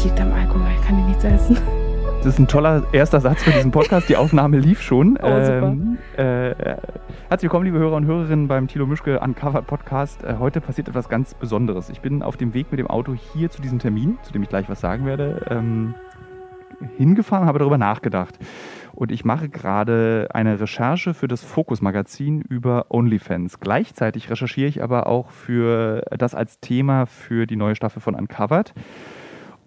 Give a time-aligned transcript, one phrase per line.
[0.00, 1.58] Es liegt am Alkohol, ich kann dir nichts essen.
[2.20, 4.08] Das ist ein toller erster Satz für diesen Podcast.
[4.08, 5.18] Die Aufnahme lief schon.
[5.22, 5.26] Oh.
[5.26, 6.54] Ähm, äh,
[7.28, 10.24] herzlich willkommen, liebe Hörer und Hörerinnen beim Thilo Mischke Uncovered Podcast.
[10.24, 11.90] Äh, heute passiert etwas ganz Besonderes.
[11.90, 14.48] Ich bin auf dem Weg mit dem Auto hier zu diesem Termin, zu dem ich
[14.48, 15.92] gleich was sagen werde, ähm,
[16.96, 18.38] hingefahren, habe darüber nachgedacht.
[18.92, 23.60] Und ich mache gerade eine Recherche für das Fokus-Magazin über OnlyFans.
[23.60, 28.72] Gleichzeitig recherchiere ich aber auch für das als Thema für die neue Staffel von Uncovered.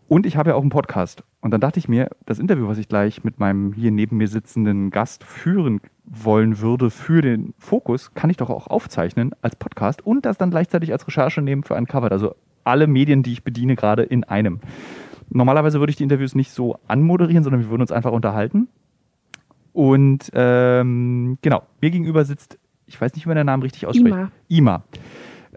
[0.08, 1.24] Und ich habe ja auch einen Podcast.
[1.42, 4.28] Und dann dachte ich mir, das Interview, was ich gleich mit meinem hier neben mir
[4.28, 10.06] sitzenden Gast führen wollen würde für den Fokus, kann ich doch auch aufzeichnen als Podcast
[10.06, 12.12] und das dann gleichzeitig als Recherche nehmen für Uncovered.
[12.12, 14.60] Also alle Medien, die ich bediene, gerade in einem.
[15.30, 18.68] Normalerweise würde ich die Interviews nicht so anmoderieren, sondern wir würden uns einfach unterhalten.
[19.72, 24.16] Und ähm, genau, mir gegenüber sitzt, ich weiß nicht, wie man den Namen richtig ausspricht.
[24.16, 24.32] Ima.
[24.48, 24.84] Ima.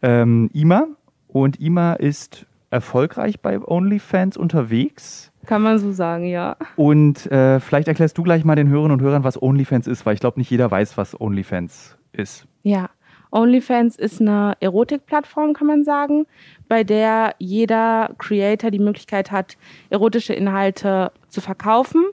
[0.03, 0.87] Ähm, Ima.
[1.29, 5.33] Und Ima ist erfolgreich bei OnlyFans unterwegs.
[5.47, 6.57] Kann man so sagen, ja.
[6.75, 10.15] Und äh, vielleicht erklärst du gleich mal den Hörerinnen und Hörern, was OnlyFans ist, weil
[10.15, 12.47] ich glaube, nicht jeder weiß, was OnlyFans ist.
[12.63, 12.91] Ja.
[13.31, 16.27] OnlyFans ist eine Erotikplattform, kann man sagen,
[16.69, 19.57] bei der jeder Creator die Möglichkeit hat,
[19.91, 22.05] erotische Inhalte zu verkaufen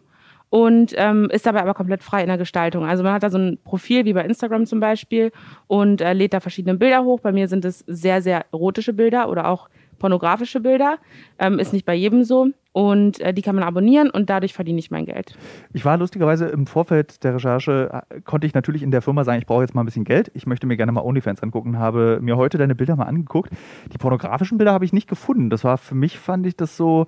[0.49, 2.85] und ähm, ist dabei aber komplett frei in der Gestaltung.
[2.85, 5.31] Also man hat da so ein Profil wie bei Instagram zum Beispiel
[5.65, 7.21] und äh, lädt da verschiedene Bilder hoch.
[7.21, 9.67] Bei mir sind es sehr, sehr erotische Bilder oder auch
[10.03, 10.97] pornografische Bilder.
[11.39, 12.49] Ähm, ist nicht bei jedem so.
[12.73, 15.37] Und äh, die kann man abonnieren und dadurch verdiene ich mein Geld.
[15.71, 19.39] Ich war lustigerweise im Vorfeld der Recherche, äh, konnte ich natürlich in der Firma sagen,
[19.39, 20.29] ich brauche jetzt mal ein bisschen Geld.
[20.33, 23.51] Ich möchte mir gerne mal OnlyFans angucken, habe mir heute deine Bilder mal angeguckt.
[23.93, 25.49] Die pornografischen Bilder habe ich nicht gefunden.
[25.49, 27.05] Das war für mich, fand ich das so,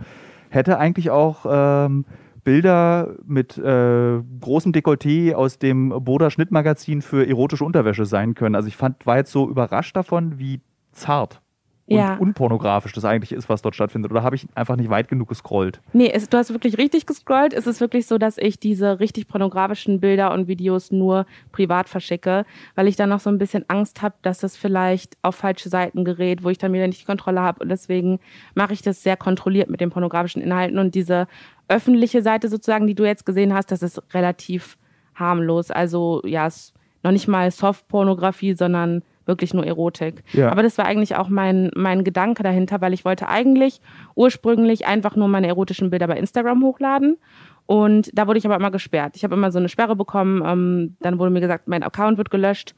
[0.48, 2.06] hätte eigentlich auch ähm,
[2.46, 8.56] Bilder mit äh, großem Dekolleté aus dem Boda Schnittmagazin für erotische Unterwäsche sein können.
[8.56, 10.62] Also ich fand, war jetzt so überrascht davon, wie
[10.94, 11.42] zart
[11.88, 12.16] und Ja.
[12.16, 14.12] unpornografisch das eigentlich ist, was dort stattfindet.
[14.12, 15.82] Oder habe ich einfach nicht weit genug gescrollt?
[15.94, 17.54] Nee, es, du hast wirklich richtig gescrollt.
[17.54, 22.46] Es ist wirklich so, dass ich diese richtig pornografischen Bilder und Videos nur privat verschicke,
[22.74, 26.04] weil ich dann noch so ein bisschen Angst habe, dass das vielleicht auf falsche Seiten
[26.06, 27.62] gerät, wo ich dann wieder nicht die Kontrolle habe.
[27.62, 28.20] Und deswegen
[28.56, 30.80] mache ich das sehr kontrolliert mit den pornografischen Inhalten.
[30.80, 31.28] Und diese
[31.68, 34.78] öffentliche Seite sozusagen, die du jetzt gesehen hast, das ist relativ
[35.14, 35.70] harmlos.
[35.72, 36.74] Also ja, es ist
[37.04, 40.24] noch nicht mal Soft-Pornografie, sondern wirklich nur Erotik.
[40.34, 40.52] Ja.
[40.52, 43.82] Aber das war eigentlich auch mein, mein Gedanke dahinter, weil ich wollte eigentlich
[44.16, 47.18] ursprünglich einfach nur meine erotischen Bilder bei Instagram hochladen.
[47.66, 49.16] Und da wurde ich aber immer gesperrt.
[49.16, 50.44] Ich habe immer so eine Sperre bekommen.
[50.46, 52.76] Ähm, dann wurde mir gesagt, mein Account wird gelöscht.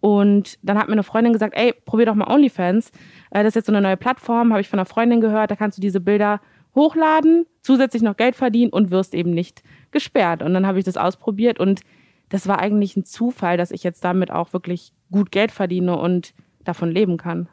[0.00, 2.90] Und dann hat mir eine Freundin gesagt, ey, probier doch mal OnlyFans.
[3.30, 5.50] Äh, das ist jetzt so eine neue Plattform, habe ich von einer Freundin gehört.
[5.50, 6.40] Da kannst du diese Bilder
[6.74, 10.42] hochladen, zusätzlich noch Geld verdienen und wirst eben nicht gesperrt.
[10.42, 11.80] Und dann habe ich das ausprobiert und
[12.30, 16.32] das war eigentlich ein Zufall, dass ich jetzt damit auch wirklich gut Geld verdiene und
[16.64, 17.48] davon leben kann.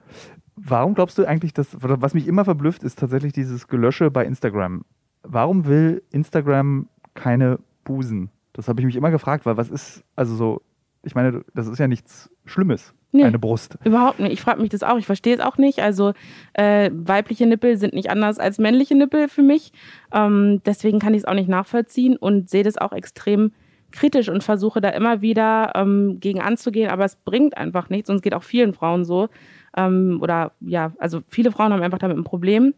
[0.56, 4.86] Warum glaubst du eigentlich, dass, was mich immer verblüfft, ist tatsächlich dieses Gelösche bei Instagram.
[5.24, 8.30] Warum will Instagram keine Busen?
[8.54, 10.62] Das habe ich mich immer gefragt, weil was ist, also so,
[11.04, 13.24] ich meine, das ist ja nichts Schlimmes, Nee.
[13.24, 13.78] eine Brust.
[13.84, 14.34] Überhaupt nicht.
[14.34, 14.98] Ich frage mich das auch.
[14.98, 15.80] Ich verstehe es auch nicht.
[15.80, 16.14] Also
[16.54, 19.72] äh, weibliche Nippel sind nicht anders als männliche Nippel für mich.
[20.12, 23.52] Ähm, deswegen kann ich es auch nicht nachvollziehen und sehe das auch extrem
[23.98, 26.90] kritisch und versuche da immer wieder ähm, gegen anzugehen.
[26.90, 29.28] Aber es bringt einfach nichts und es geht auch vielen Frauen so.
[29.76, 32.74] Ähm, oder ja, also viele Frauen haben einfach damit ein Problem.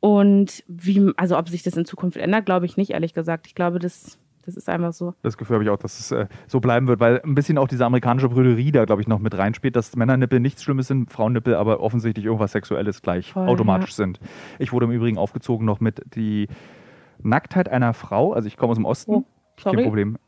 [0.00, 3.46] Und wie, also ob sich das in Zukunft ändert, glaube ich nicht, ehrlich gesagt.
[3.46, 5.14] Ich glaube, das, das ist einfach so.
[5.22, 7.68] Das Gefühl habe ich auch, dass es äh, so bleiben wird, weil ein bisschen auch
[7.68, 11.54] diese amerikanische Brüderie da, glaube ich, noch mit reinspielt, dass Männernippel nichts Schlimmes sind, Frauennippel
[11.54, 14.20] aber offensichtlich irgendwas Sexuelles gleich Voll, automatisch sind.
[14.58, 16.48] Ich wurde im Übrigen aufgezogen noch mit die
[17.22, 19.24] Nacktheit einer Frau, also ich komme aus dem Osten, Oh,
[19.56, 19.84] kein sorry.
[19.84, 20.18] Problem.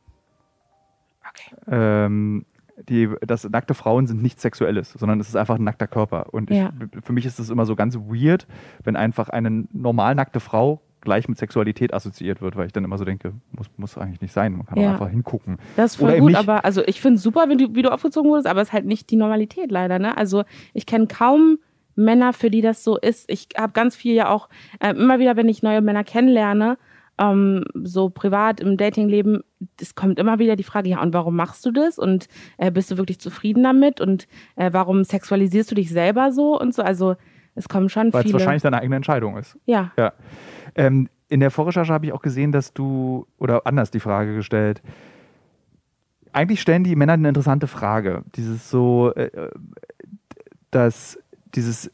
[1.69, 2.45] Ähm,
[2.89, 6.27] die, dass nackte Frauen sind nichts Sexuelles, sondern es ist einfach ein nackter Körper.
[6.33, 6.71] Und ich, Ja.
[7.03, 8.47] für mich ist es immer so ganz weird,
[8.85, 12.99] wenn einfach eine normal nackte Frau gleich mit Sexualität assoziiert wird, weil ich dann immer
[12.99, 14.53] so denke, muss, muss eigentlich nicht sein.
[14.57, 14.89] Man kann Ja.
[14.89, 15.57] auch einfach hingucken.
[15.77, 17.83] Das ist Oder voll eben gut, aber also ich finde es super, wie du, wie
[17.83, 19.99] du aufgezogen wurdest, aber es ist halt nicht die Normalität leider.
[19.99, 20.17] Ne?
[20.17, 20.45] Also
[20.75, 21.59] ich kenne kaum
[21.95, 23.31] Männer, für die das so ist.
[23.31, 24.51] Ich habe ganz viel ja auch,
[24.81, 26.77] äh, immer wieder, wenn ich neue Männer kennenlerne,
[27.19, 29.43] ähm, so privat im Datingleben,
[29.81, 31.99] es kommt immer wieder die Frage, ja, und warum machst du das?
[31.99, 32.29] Und
[32.59, 34.01] äh, bist du wirklich zufrieden damit?
[34.01, 34.27] Und
[34.57, 36.83] äh, warum sexualisierst du dich selber so und so?
[36.83, 37.17] Also
[37.55, 38.35] es kommen schon Weil es viele.
[38.35, 39.59] wahrscheinlich deine eigene Entscheidung ist.
[39.67, 40.13] ja, Ja.
[40.75, 44.83] Ähm, in der Vorrecherche habe ich auch gesehen, dass du, oder anders die Frage gestellt,
[46.33, 48.23] eigentlich stellen die Männer eine interessante Frage.
[48.37, 49.51] Dieses so, äh, äh,
[50.71, 51.19] dass
[51.55, 51.91] dieses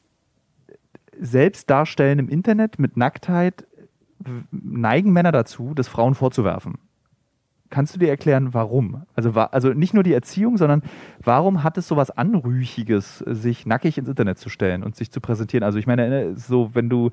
[1.18, 3.64] Selbstdarstellen im Internet mit Nacktheit
[4.50, 6.78] neigen Männer dazu, das Frauen vorzuwerfen.
[7.70, 9.02] Kannst du dir erklären, warum?
[9.14, 10.82] Also, also nicht nur die Erziehung, sondern
[11.24, 15.22] warum hat es so was Anrüchiges, sich nackig ins Internet zu stellen und sich zu
[15.22, 15.64] präsentieren?
[15.64, 17.10] Also ich meine, so wenn du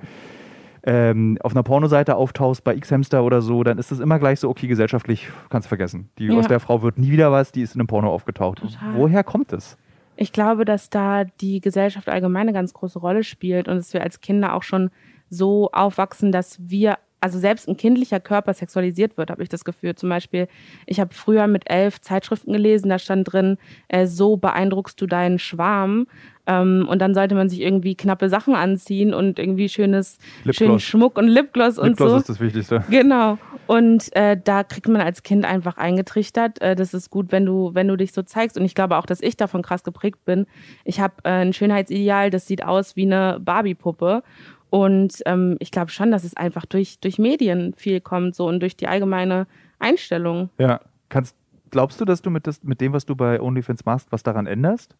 [0.84, 4.50] ähm, auf einer Pornoseite auftauchst bei X-Hamster oder so, dann ist das immer gleich so,
[4.50, 6.10] okay, gesellschaftlich kannst du vergessen.
[6.18, 6.38] Die, Ja.
[6.38, 8.60] Aus der Frau wird nie wieder was, die ist in einem Porno aufgetaucht.
[8.60, 8.96] Total.
[8.96, 9.78] Woher kommt es?
[10.16, 14.02] Ich glaube, dass da die Gesellschaft allgemein eine ganz große Rolle spielt und dass wir
[14.02, 14.90] als Kinder auch schon
[15.30, 19.96] so aufwachsen, dass wir, also selbst ein kindlicher Körper sexualisiert wird, habe ich das Gefühl.
[19.96, 20.48] Zum Beispiel,
[20.86, 25.40] ich habe früher mit elf Zeitschriften gelesen, da stand drin, äh, so beeindruckst du deinen
[25.40, 26.08] Schwarm.
[26.50, 30.56] Ähm, und dann sollte man sich irgendwie knappe Sachen anziehen und irgendwie schönes, Lipgloss.
[30.56, 32.18] schönen Schmuck und Lipgloss, und Lipgloss so.
[32.18, 32.84] ist das Wichtigste.
[32.90, 33.38] Genau.
[33.68, 37.76] Und äh, da kriegt man als Kind einfach eingetrichtert, äh, das ist gut, wenn du,
[37.76, 38.58] wenn du dich so zeigst.
[38.58, 40.48] Und ich glaube auch, dass ich davon krass geprägt bin.
[40.86, 44.24] Ich habe äh, ein Schönheitsideal, das sieht aus wie eine Barbie-Puppe.
[44.70, 48.60] Und ähm, ich glaube schon, dass es einfach durch, durch Medien viel kommt so und
[48.60, 49.48] durch die allgemeine
[49.80, 50.50] Einstellung.
[50.58, 50.82] Ja.
[51.10, 51.36] Kannst,
[51.72, 54.46] glaubst du, dass du mit, das, mit dem, was du bei OnlyFans machst, was daran
[54.46, 54.96] änderst?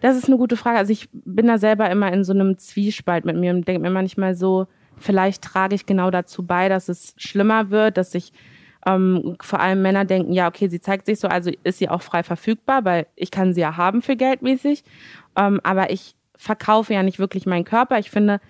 [0.00, 0.78] Das ist eine gute Frage.
[0.78, 3.90] Also ich bin da selber immer in so einem Zwiespalt mit mir und denke mir
[3.90, 8.32] manchmal so, vielleicht trage ich genau dazu bei, dass es schlimmer wird, dass sich
[8.86, 12.02] ähm, vor allem Männer denken, ja, okay, sie zeigt sich so, also ist sie auch
[12.02, 14.84] frei verfügbar, weil ich kann sie ja haben für geldmäßig.
[15.36, 17.98] Ähm, aber ich verkaufe ja nicht wirklich meinen Körper.
[17.98, 18.40] Ich finde,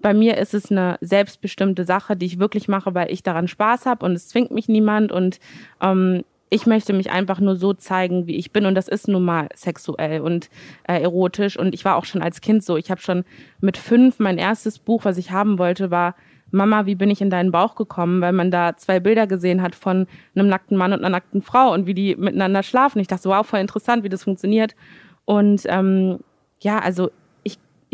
[0.00, 3.86] bei mir ist es eine selbstbestimmte Sache, die ich wirklich mache, weil ich daran Spaß
[3.86, 5.40] habe und es zwingt mich niemand und
[5.80, 9.24] ähm, ich möchte mich einfach nur so zeigen, wie ich bin und das ist nun
[9.24, 10.48] mal sexuell und
[10.84, 12.76] äh, erotisch und ich war auch schon als Kind so.
[12.76, 13.24] Ich habe schon
[13.60, 16.14] mit fünf mein erstes Buch, was ich haben wollte, war
[16.52, 19.74] Mama, wie bin ich in deinen Bauch gekommen, weil man da zwei Bilder gesehen hat
[19.74, 23.00] von einem nackten Mann und einer nackten Frau und wie die miteinander schlafen.
[23.00, 24.76] Ich dachte, wow, voll interessant, wie das funktioniert.
[25.24, 26.20] Und ähm,
[26.60, 27.10] ja, also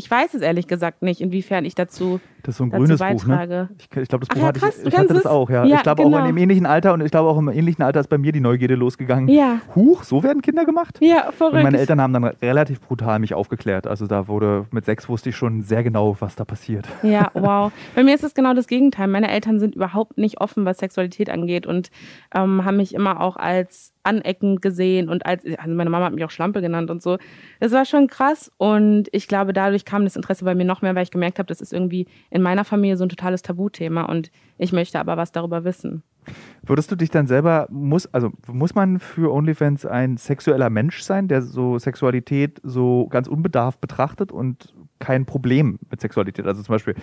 [0.03, 3.27] ich, weiß es ehrlich gesagt nicht, inwiefern ich dazu, Das ist so ein grünes Buch,
[3.27, 3.69] ne?
[3.79, 5.65] Ich, ich glaube, das Ach Buch ja, hatte krass, ich, ich hatte das auch, ja.
[5.65, 6.17] Ja, ich glaube genau.
[6.17, 8.33] auch in dem ähnlichen Alter und ich glaube auch im ähnlichen Alter ist bei mir
[8.33, 9.29] die Neugierde losgegangen.
[9.29, 10.99] Ja, Huch, so werden Kinder gemacht?
[11.01, 11.63] ja, Und verrückt.
[11.63, 13.87] meine Eltern haben dann relativ brutal mich aufgeklärt.
[13.87, 16.89] Also da wurde mit sechs wusste ich schon sehr genau, was da passiert.
[17.03, 17.73] Ja, wow.
[17.95, 19.09] Bei mir ist es genau das Gegenteil.
[19.09, 21.91] Meine Eltern sind überhaupt nicht offen, was Sexualität angeht und
[22.35, 26.25] ähm, haben mich immer auch als aneckend gesehen und als, also meine Mama hat mich
[26.25, 27.19] auch Schlampe genannt und so.
[27.61, 30.95] Das war schon krass und ich glaube, dadurch kam das Interesse bei mir noch mehr,
[30.95, 34.31] weil ich gemerkt habe, das ist irgendwie in meiner Familie so ein totales Tabuthema und
[34.59, 36.03] ich möchte aber was darüber wissen.
[36.65, 41.27] Würdest du dich dann selber, muss, also muss man für OnlyFans ein sexueller Mensch sein,
[41.27, 46.47] der so Sexualität so ganz unbedarft betrachtet und kein Problem mit Sexualität?
[46.47, 46.95] Also zum Beispiel,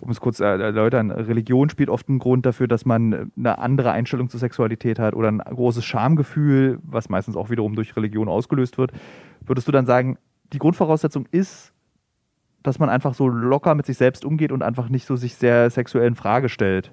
[0.00, 3.92] um es kurz zu erläutern, Religion spielt oft einen Grund dafür, dass man eine andere
[3.92, 8.78] Einstellung zur Sexualität hat oder ein großes Schamgefühl, was meistens auch wiederum durch Religion ausgelöst
[8.78, 8.92] wird.
[9.44, 10.16] Würdest du dann sagen,
[10.54, 11.71] die Grundvoraussetzung ist,
[12.62, 15.70] dass man einfach so locker mit sich selbst umgeht und einfach nicht so sich sehr
[15.70, 16.92] sexuell in Frage stellt?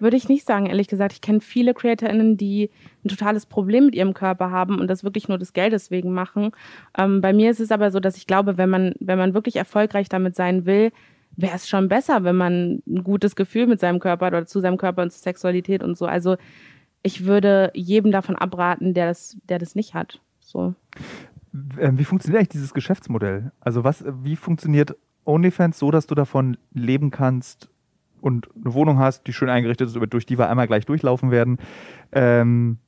[0.00, 1.12] Würde ich nicht sagen, ehrlich gesagt.
[1.12, 2.70] Ich kenne viele CreatorInnen, die
[3.04, 6.52] ein totales Problem mit ihrem Körper haben und das wirklich nur des Geldes wegen machen.
[6.96, 9.56] Ähm, bei mir ist es aber so, dass ich glaube, wenn man, wenn man wirklich
[9.56, 10.90] erfolgreich damit sein will,
[11.36, 14.60] wäre es schon besser, wenn man ein gutes Gefühl mit seinem Körper hat oder zu
[14.60, 16.06] seinem Körper und zur Sexualität und so.
[16.06, 16.36] Also
[17.02, 20.20] ich würde jedem davon abraten, der das, der das nicht hat.
[20.40, 20.74] So.
[21.78, 23.52] Ähm, Wie funktioniert eigentlich dieses Geschäftsmodell?
[23.60, 24.96] Also was, wie funktioniert
[25.30, 27.68] OnlyFans so, dass du davon leben kannst
[28.20, 31.58] und eine Wohnung hast, die schön eingerichtet ist, durch die wir einmal gleich durchlaufen werden?
[32.12, 32.78] Ähm,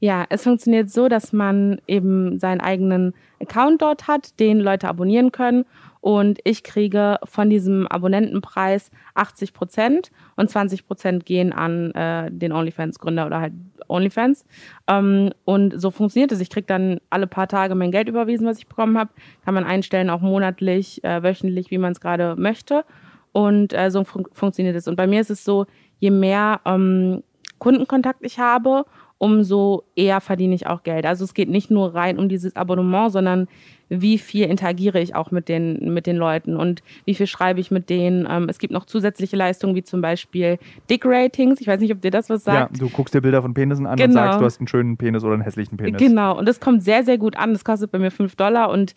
[0.00, 5.32] Ja, es funktioniert so, dass man eben seinen eigenen Account dort hat, den Leute abonnieren
[5.32, 5.64] können.
[6.08, 12.50] Und ich kriege von diesem Abonnentenpreis 80 Prozent und 20 Prozent gehen an äh, den
[12.50, 13.52] OnlyFans-Gründer oder halt
[13.88, 14.46] OnlyFans.
[14.86, 16.40] Ähm, und so funktioniert es.
[16.40, 19.10] Ich kriege dann alle paar Tage mein Geld überwiesen, was ich bekommen habe.
[19.44, 22.86] Kann man einstellen, auch monatlich, äh, wöchentlich, wie man es gerade möchte.
[23.32, 24.88] Und äh, so fun funktioniert es.
[24.88, 25.66] Und bei mir ist es so,
[25.98, 27.22] je mehr ähm,
[27.58, 28.86] Kundenkontakt ich habe,
[29.18, 31.04] umso eher verdiene ich auch Geld.
[31.04, 33.48] Also es geht nicht nur rein um dieses Abonnement, sondern
[33.88, 37.70] wie viel interagiere ich auch mit den, mit den Leuten und wie viel schreibe ich
[37.70, 38.26] mit denen.
[38.30, 40.58] Ähm, es gibt noch zusätzliche Leistungen, wie zum Beispiel
[40.90, 41.60] Dick-Ratings.
[41.60, 42.80] Ich weiß nicht, ob dir das was ja, sagt.
[42.80, 44.12] du guckst dir Bilder von Penissen an und Genau.
[44.14, 46.00] sagst, du hast einen schönen Penis oder einen hässlichen Penis.
[46.00, 47.52] Genau, und das kommt sehr, sehr gut an.
[47.54, 48.94] Das kostet bei mir 5 Dollar und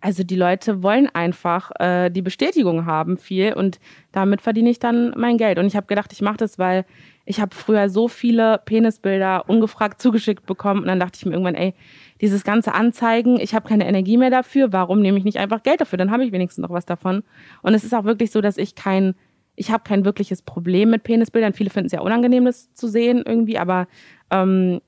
[0.00, 3.78] also die Leute wollen einfach äh, die Bestätigung haben viel und
[4.10, 5.58] damit verdiene ich dann mein Geld.
[5.58, 6.84] Und ich habe gedacht, ich mache das, weil
[7.24, 11.54] ich habe früher so viele Penisbilder ungefragt zugeschickt bekommen und dann dachte ich mir irgendwann,
[11.54, 11.74] ey,
[12.20, 15.80] dieses ganze Anzeigen, ich habe keine Energie mehr dafür, warum nehme ich nicht einfach Geld
[15.80, 15.96] dafür?
[15.98, 17.22] Dann habe ich wenigstens noch was davon.
[17.62, 19.14] Und es ist auch wirklich so, dass ich kein,
[19.54, 21.52] ich habe kein wirkliches Problem mit Penisbildern.
[21.52, 23.86] Viele finden es ja unangenehm, das zu sehen irgendwie, aber
[24.30, 24.80] ähm,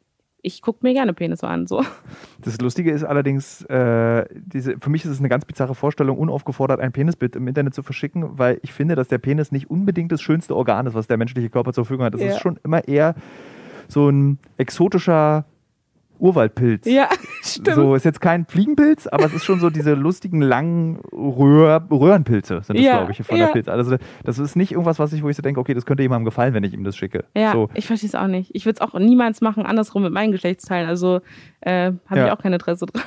[0.44, 1.66] ich gucke mir gerne Penisse an.
[1.66, 1.82] So.
[2.42, 6.80] Das Lustige ist allerdings, äh, diese, für mich ist es eine ganz bizarre Vorstellung, unaufgefordert
[6.80, 10.20] ein Penisbild im Internet zu verschicken, weil ich finde, dass der Penis nicht unbedingt das
[10.20, 12.14] schönste Organ ist, was der menschliche Körper zur Verfügung hat.
[12.14, 12.28] Das Ja.
[12.28, 13.14] ist schon immer eher
[13.88, 15.46] so ein exotischer
[16.24, 16.86] Urwaldpilz.
[16.86, 17.08] Ja,
[17.42, 17.74] Stimmt.
[17.76, 22.62] So ist jetzt kein Fliegenpilz, aber es ist schon so diese lustigen langen Röhr Röhrenpilze
[22.62, 23.46] sind das, Ja, glaube ich, von ja.
[23.46, 23.68] der Pilz.
[23.68, 26.24] Also das ist nicht irgendwas, was ich, wo ich so denke, okay, das könnte jemandem
[26.24, 27.24] gefallen, wenn ich ihm das schicke.
[27.36, 27.68] Ja, So.
[27.74, 28.50] ich verstehe es auch nicht.
[28.54, 30.88] Ich würde es auch niemals machen, andersrum mit meinen Geschlechtsteilen.
[30.88, 31.20] Also
[31.60, 32.26] äh, habe Ja.
[32.26, 33.02] ich auch kein Interesse dran.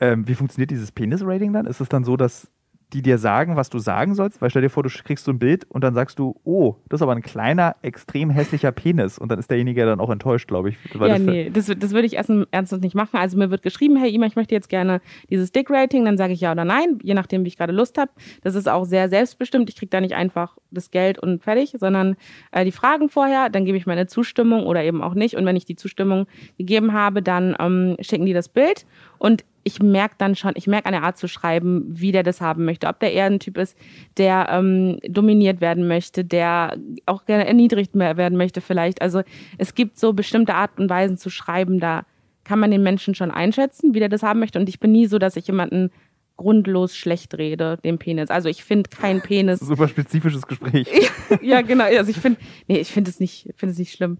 [0.00, 1.66] Ähm, wie funktioniert dieses Penis-Rating dann?
[1.66, 2.48] Ist es dann so, dass
[2.94, 4.40] die dir sagen, was du sagen sollst?
[4.40, 6.98] Weil stell dir vor, du kriegst so ein Bild und dann sagst du, oh, das
[6.98, 9.18] ist aber ein kleiner, extrem hässlicher Penis.
[9.18, 10.76] Und dann ist derjenige dann auch enttäuscht, glaube ich.
[10.94, 13.16] ja, das- nee, das, das würde ich ernsthaft nicht machen.
[13.18, 16.40] Also mir wird geschrieben, hey Ima, ich möchte jetzt gerne dieses Dick-Rating, dann sage ich
[16.40, 18.10] ja oder nein, je nachdem, wie ich gerade Lust habe.
[18.42, 19.68] Das ist auch sehr selbstbestimmt.
[19.68, 22.16] Ich kriege da nicht einfach das Geld und fertig, sondern
[22.52, 25.34] äh, die Fragen vorher, dann gebe ich meine Zustimmung oder eben auch nicht.
[25.36, 26.26] Und wenn ich die Zustimmung
[26.56, 28.86] gegeben habe, dann ähm, schicken die das Bild
[29.18, 32.40] und ich merke dann schon, ich merke an der Art zu schreiben, wie der das
[32.40, 32.86] haben möchte.
[32.86, 33.76] Ob der eher ein Typ ist,
[34.16, 39.02] der ähm, dominiert werden möchte, der auch gerne erniedrigt werden möchte vielleicht.
[39.02, 39.22] Also
[39.58, 42.06] es gibt so bestimmte Art und Weisen zu schreiben, da
[42.44, 44.58] kann man den Menschen schon einschätzen, wie der das haben möchte.
[44.58, 45.90] Und ich bin nie so, dass ich jemanden
[46.38, 48.30] grundlos schlecht rede, dem Penis.
[48.30, 49.60] Also ich finde kein Penis.
[49.60, 50.88] Super spezifisches Gespräch.
[51.42, 51.84] ja, genau.
[51.84, 54.16] Also ich finde, nee, ich finde es nicht, finde es nicht schlimm.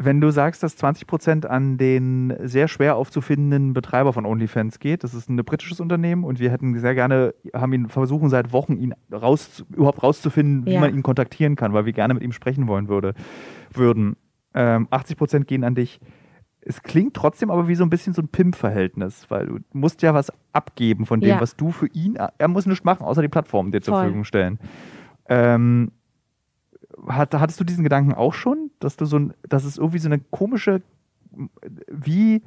[0.00, 5.02] Wenn du sagst, dass 20 Prozent an den sehr schwer aufzufindenden Betreiber von OnlyFans geht,
[5.02, 8.76] das ist ein britisches Unternehmen und wir hätten sehr gerne, haben ihn versuchen seit Wochen,
[8.76, 10.80] ihn raus, überhaupt rauszufinden, wie Ja.
[10.80, 13.14] man ihn kontaktieren kann, weil wir gerne mit ihm sprechen wollen würde,
[13.72, 14.14] würden.
[14.54, 15.98] Ähm, 80 Prozent gehen an dich.
[16.60, 20.14] Es klingt trotzdem aber wie so ein bisschen so ein Pimp-Verhältnis, weil du musst ja
[20.14, 21.40] was abgeben von dem, Ja.
[21.40, 24.02] was du für ihn, er muss nichts machen, außer die Plattform dir zur Voll.
[24.02, 24.58] Verfügung stellen.
[25.28, 25.90] Ähm,
[27.06, 30.08] hat, hattest du diesen Gedanken auch schon, dass du so ein, dass es irgendwie so
[30.08, 30.82] eine komische,
[31.90, 32.42] wie,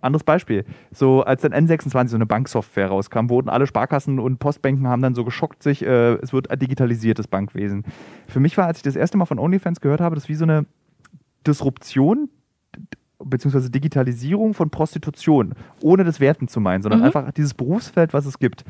[0.00, 4.86] anderes Beispiel, so als dann N26 so eine Banksoftware rauskam, wurden alle Sparkassen und Postbanken
[4.86, 7.84] haben dann so geschockt sich, äh, es wird digitalisiert, das Bankwesen.
[8.28, 10.44] Für mich war, als ich das erste Mal von OnlyFans gehört habe, das wie so
[10.44, 10.66] eine
[11.46, 12.28] Disruption
[13.28, 17.06] beziehungsweise Digitalisierung von Prostitution, ohne das Werten zu meinen, sondern Mhm.
[17.06, 18.64] einfach dieses Berufsfeld, was es gibt,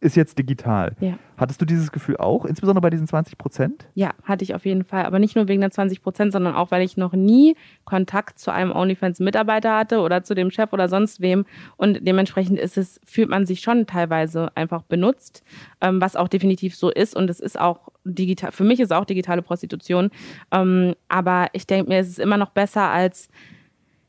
[0.00, 0.94] ist jetzt digital.
[1.00, 1.14] Ja.
[1.38, 3.88] Hattest du dieses Gefühl auch, insbesondere bei diesen 20 Prozent?
[3.94, 5.06] Ja, hatte ich auf jeden Fall.
[5.06, 8.52] Aber nicht nur wegen der 20 Prozent, sondern auch, weil ich noch nie Kontakt zu
[8.52, 11.46] einem OnlyFans-Mitarbeiter hatte oder zu dem Chef oder sonst wem.
[11.78, 15.42] Und dementsprechend ist es, fühlt man sich schon teilweise einfach benutzt,
[15.80, 17.16] ähm, was auch definitiv so ist.
[17.16, 20.10] Und es ist auch digital, für mich ist es auch digitale Prostitution.
[20.52, 23.28] Ähm, aber ich denke mir, es ist immer noch besser als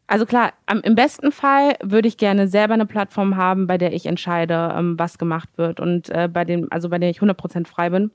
[0.08, 4.06] also klar, im besten Fall würde ich gerne selber eine Plattform haben, bei der ich
[4.06, 7.90] entscheide, ähm, was gemacht wird und äh, bei dem, also bei der ich 100% frei
[7.90, 8.12] bin.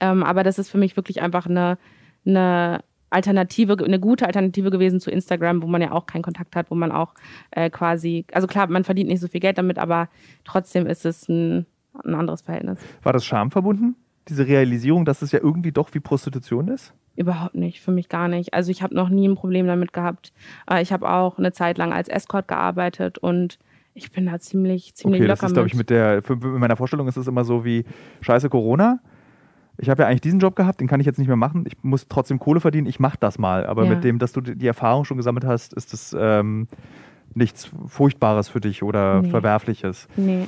[0.00, 1.78] Ähm, aber das ist für mich wirklich einfach eine,
[2.26, 6.70] eine Alternative, eine gute Alternative gewesen zu Instagram, wo man ja auch keinen Kontakt hat,
[6.70, 7.14] wo man auch
[7.52, 10.08] äh, quasi, also klar, man verdient nicht so viel Geld damit, aber
[10.44, 11.66] trotzdem ist es ein,
[12.04, 12.78] ein anderes Verhältnis.
[13.02, 13.96] War das Scham verbunden?
[14.28, 16.92] Diese Realisierung, dass es ja irgendwie doch wie Prostitution ist?
[17.18, 18.54] Überhaupt nicht, für mich gar nicht.
[18.54, 20.32] Also ich habe noch nie ein Problem damit gehabt.
[20.70, 23.58] Äh, ich habe auch eine Zeit lang als Escort gearbeitet und
[23.94, 26.76] ich bin da ziemlich, ziemlich Okay, das locker ist, glaube ich, mit der, in meiner
[26.76, 27.84] Vorstellung ist es immer so wie,
[28.20, 29.00] scheiße Corona,
[29.78, 31.74] ich habe ja eigentlich diesen Job gehabt, den kann ich jetzt nicht mehr machen, ich
[31.82, 33.66] muss trotzdem Kohle verdienen, ich mache das mal.
[33.66, 33.90] Aber Ja.
[33.90, 36.68] mit dem, dass du die die Erfahrung schon gesammelt hast, ist das ähm,
[37.34, 39.30] nichts Furchtbares für dich oder Nee.
[39.30, 40.06] Verwerfliches.
[40.16, 40.46] Nee.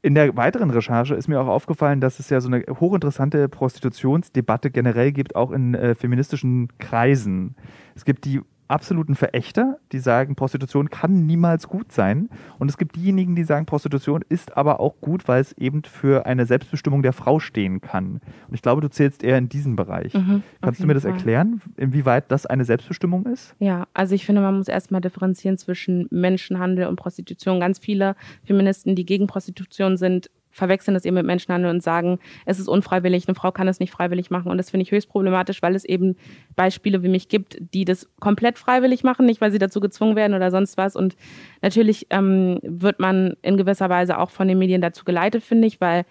[0.00, 4.70] In der weiteren Recherche ist mir auch aufgefallen, dass es ja so eine hochinteressante Prostitutionsdebatte
[4.70, 7.56] generell gibt, auch in äh, feministischen Kreisen.
[7.94, 12.28] Es gibt die absoluten Verächter, die sagen, Prostitution kann niemals gut sein.
[12.58, 16.26] Und es gibt diejenigen, die sagen, Prostitution ist aber auch gut, weil es eben für
[16.26, 18.20] eine Selbstbestimmung der Frau stehen kann.
[18.48, 20.14] Und ich glaube, du zählst eher in diesen Bereich.
[20.14, 21.12] Mhm, Kannst du mir das Fall.
[21.12, 23.54] erklären, inwieweit das eine Selbstbestimmung ist?
[23.58, 27.60] Ja, also ich finde, man muss erstmal differenzieren zwischen Menschenhandel und Prostitution.
[27.60, 32.58] Ganz viele Feministen, die gegen Prostitution sind, verwechseln das eben mit Menschenhandel und sagen, es
[32.58, 34.50] ist unfreiwillig, eine Frau kann es nicht freiwillig machen.
[34.50, 36.16] Und das finde ich höchst problematisch, weil es eben
[36.56, 40.34] Beispiele wie mich gibt, die das komplett freiwillig machen, nicht weil sie dazu gezwungen werden
[40.34, 40.96] oder sonst was.
[40.96, 41.14] Und
[41.62, 45.80] natürlich ähm, wird man in gewisser Weise auch von den Medien dazu geleitet, finde ich,
[45.80, 46.04] weil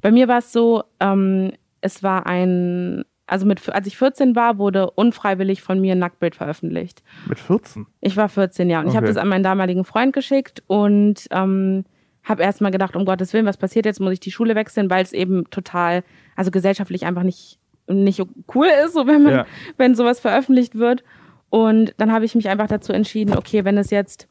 [0.00, 4.58] bei mir war es so, ähm, es war ein, also mit, als ich 14 war,
[4.58, 7.02] wurde unfreiwillig von mir ein Nacktbild veröffentlicht.
[7.28, 7.86] Mit 14?
[8.00, 8.80] Ich war 14, ja.
[8.80, 9.14] Und ich habe Okay.
[9.14, 11.84] das an meinen damaligen Freund geschickt und ähm,
[12.24, 14.00] habe erstmal gedacht, um Gottes Willen, was passiert jetzt?
[14.00, 16.02] Muss ich die Schule wechseln, weil es eben total,
[16.36, 17.58] also gesellschaftlich einfach nicht,
[17.88, 18.22] nicht
[18.54, 19.46] cool ist, so wenn man, Ja.
[19.78, 21.02] wenn sowas veröffentlicht wird.
[21.50, 24.28] Und dann habe ich mich einfach dazu entschieden, okay, wenn es jetzt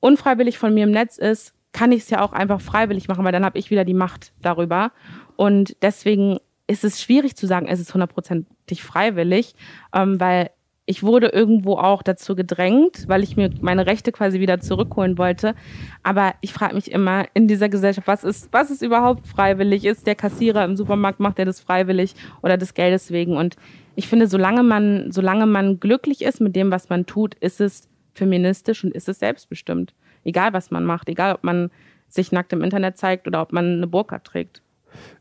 [0.00, 3.32] unfreiwillig von mir im Netz ist, kann ich es ja auch einfach freiwillig machen, weil
[3.32, 4.92] dann habe ich wieder die Macht darüber.
[5.36, 9.54] Und deswegen ist es schwierig zu sagen, es ist hundertprozentig freiwillig,
[9.94, 10.50] ähm, weil
[10.84, 15.54] ich wurde irgendwo auch dazu gedrängt, weil ich mir meine Rechte quasi wieder zurückholen wollte.
[16.02, 19.84] Aber ich frage mich immer in dieser Gesellschaft, was ist, was ist überhaupt freiwillig?
[19.84, 23.36] Ist der Kassierer im Supermarkt, macht er das freiwillig oder des Geldes wegen?
[23.36, 23.56] Und
[23.94, 27.88] ich finde, solange man, solange man glücklich ist mit dem, was man tut, ist es
[28.12, 29.94] feministisch und ist es selbstbestimmt.
[30.24, 31.70] Egal, was man macht, egal, ob man
[32.08, 34.62] sich nackt im Internet zeigt oder ob man eine Burka trägt.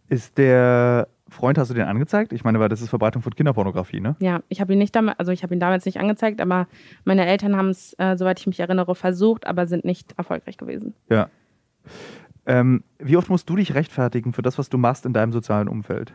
[0.10, 2.34] Ist der Freund, hast du den angezeigt?
[2.34, 4.18] Ich meine, weil das ist Verbreitung von Kinderpornografie, ne?
[4.20, 6.68] Ja, ich habe ihn nicht damals, also ich habe ihn damals nicht angezeigt, aber
[7.06, 10.94] meine Eltern haben es, äh, soweit ich mich erinnere, versucht, aber sind nicht erfolgreich gewesen.
[11.10, 11.30] Ja.
[12.46, 15.70] Ähm, wie oft musst du dich rechtfertigen für das, was du machst in deinem sozialen
[15.70, 16.14] Umfeld?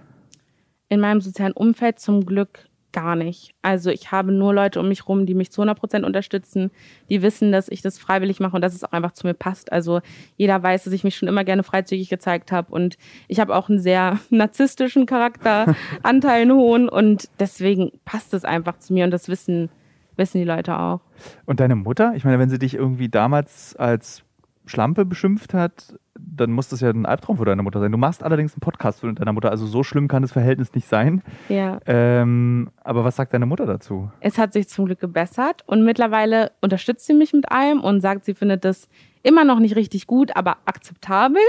[0.90, 3.55] In meinem sozialen Umfeld zum Glück gar nicht.
[3.61, 6.71] Also ich habe nur Leute um mich rum, die mich zu 100 Prozent unterstützen,
[7.11, 9.71] die wissen, dass ich das freiwillig mache und dass es auch einfach zu mir passt.
[9.71, 10.00] Also
[10.38, 12.97] jeder weiß, dass ich mich schon immer gerne freizügig gezeigt habe und
[13.29, 18.95] ich habe auch einen sehr narzisstischen Charakter, Anteilen hohen und deswegen passt es einfach zu
[18.95, 19.69] mir und das wissen,
[20.17, 21.03] wissen die Leute auch.
[21.45, 22.15] Und deine Mutter?
[22.17, 24.23] Ich meine, wenn sie dich irgendwie damals als
[24.65, 27.92] Schlampe beschimpft hat, dann muss das ja ein Albtraum für deine Mutter sein.
[27.92, 30.88] Du machst allerdings einen Podcast für deine Mutter, also so schlimm kann das Verhältnis nicht
[30.88, 31.23] sein.
[31.49, 31.80] Ja.
[31.87, 34.11] Ähm, aber was sagt deine Mutter dazu?
[34.20, 38.25] Es hat sich zum Glück gebessert und mittlerweile unterstützt sie mich mit allem und sagt,
[38.25, 38.88] sie findet das
[39.26, 41.42] immer noch nicht richtig gut, aber akzeptabel.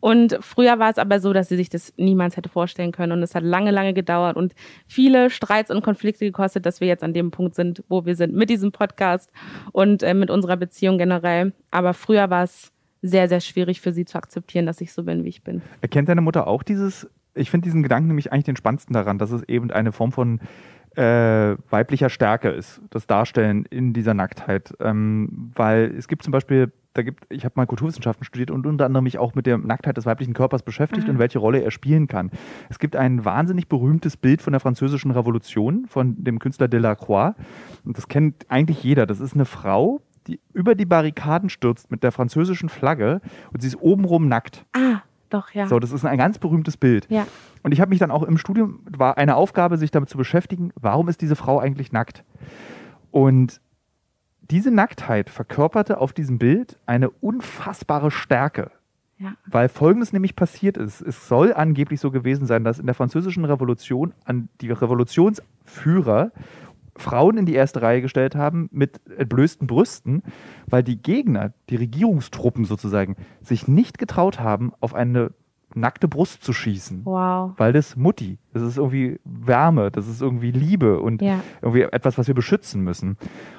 [0.00, 3.12] Und früher war es aber so, dass sie sich das niemals hätte vorstellen können.
[3.12, 4.52] Und es hat lange, lange gedauert und
[4.88, 8.34] viele Streits und Konflikte gekostet, dass wir jetzt an dem Punkt sind, wo wir sind
[8.34, 9.30] mit diesem Podcast
[9.70, 11.52] und äh, mit unserer Beziehung generell.
[11.70, 12.72] Aber früher war es
[13.02, 15.62] sehr, sehr schwierig für sie zu akzeptieren, dass ich so bin, wie ich bin.
[15.80, 19.30] Erkennt deine Mutter auch dieses, ich finde diesen Gedanken nämlich eigentlich den spannendsten daran, dass
[19.30, 20.40] es eben eine Form von
[20.96, 24.74] äh, weiblicher Stärke ist, das Darstellen in dieser Nacktheit.
[24.80, 28.86] Ähm, weil es gibt zum Beispiel, da gibt, ich habe mal Kulturwissenschaften studiert und unter
[28.86, 31.14] anderem mich auch mit der Nacktheit des weiblichen Körpers beschäftigt mhm.
[31.14, 32.30] und welche Rolle er spielen kann.
[32.68, 37.34] Es gibt ein wahnsinnig berühmtes Bild von der französischen Revolution von dem Künstler Delacroix.
[37.84, 39.06] Und das kennt eigentlich jeder.
[39.06, 43.20] Das ist eine Frau, die über die Barrikaden stürzt mit der französischen Flagge
[43.52, 44.64] und sie ist obenrum nackt.
[44.72, 45.66] Ah, doch, ja.
[45.66, 47.06] So, das ist ein ganz berühmtes Bild.
[47.10, 47.26] Ja.
[47.62, 50.72] Und ich habe mich dann auch im Studium, war eine Aufgabe, sich damit zu beschäftigen,
[50.80, 52.24] warum ist diese Frau eigentlich nackt?
[53.10, 53.60] Und
[54.50, 58.70] diese Nacktheit verkörperte auf diesem Bild eine unfassbare Stärke.
[59.18, 59.34] Ja.
[59.46, 61.02] Weil folgendes nämlich passiert ist.
[61.02, 66.32] Es soll angeblich so gewesen sein, dass in der französischen Revolution an die Revolutionsführer
[66.96, 70.22] Frauen in die erste Reihe gestellt haben mit entblößten Brüsten,
[70.66, 75.32] weil die Gegner, die Regierungstruppen sozusagen, sich nicht getraut haben, auf eine
[75.74, 77.02] nackte Brust zu schießen.
[77.04, 77.52] Wow.
[77.56, 81.40] Weil das Mutti, das ist irgendwie Wärme, das ist irgendwie Liebe und ja.
[81.62, 83.16] irgendwie etwas, was wir beschützen müssen.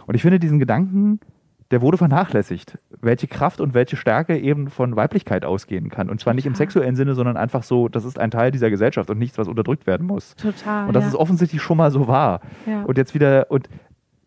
[0.07, 1.19] Und ich finde diesen Gedanken
[1.71, 6.09] der wurde vernachlässigt, welche Kraft und welche Stärke eben von Weiblichkeit ausgehen kann.
[6.09, 9.09] Und zwar nicht im sexuellen Sinne, sondern einfach so, das ist ein Teil dieser Gesellschaft
[9.09, 10.35] und nichts, was unterdrückt werden muss.
[10.35, 10.87] Total.
[10.87, 11.09] Und das ja.
[11.09, 12.41] ist offensichtlich schon mal so wahr.
[12.65, 12.83] Ja.
[12.83, 13.69] Und jetzt wieder, und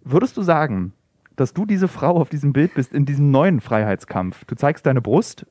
[0.03, 0.95] würdest du sagen,
[1.37, 4.45] dass du diese Frau auf diesem Bild bist in diesem neuen Freiheitskampf?
[4.47, 5.47] Du zeigst deine Brust,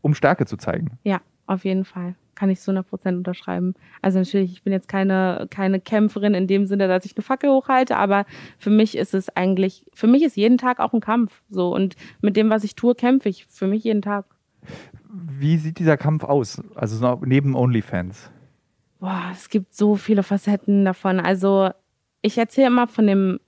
[0.00, 0.98] um Stärke zu zeigen.
[1.02, 3.74] Ja, auf jeden Fall kann ich zu 100% unterschreiben.
[4.00, 7.50] Also natürlich, ich bin jetzt keine, keine Kämpferin in dem Sinne, dass ich eine Fackel
[7.50, 8.24] hochhalte, aber
[8.58, 11.42] für mich ist es eigentlich, für mich ist jeden Tag auch ein Kampf.
[11.48, 14.24] So und mit dem, was ich tue, kämpfe ich für mich jeden Tag.
[15.12, 16.62] Wie sieht dieser Kampf aus?
[16.74, 18.30] Also neben OnlyFans?
[19.00, 21.20] Boah, es gibt so viele Facetten davon.
[21.20, 21.70] Also
[22.22, 23.40] ich erzähle immer von dem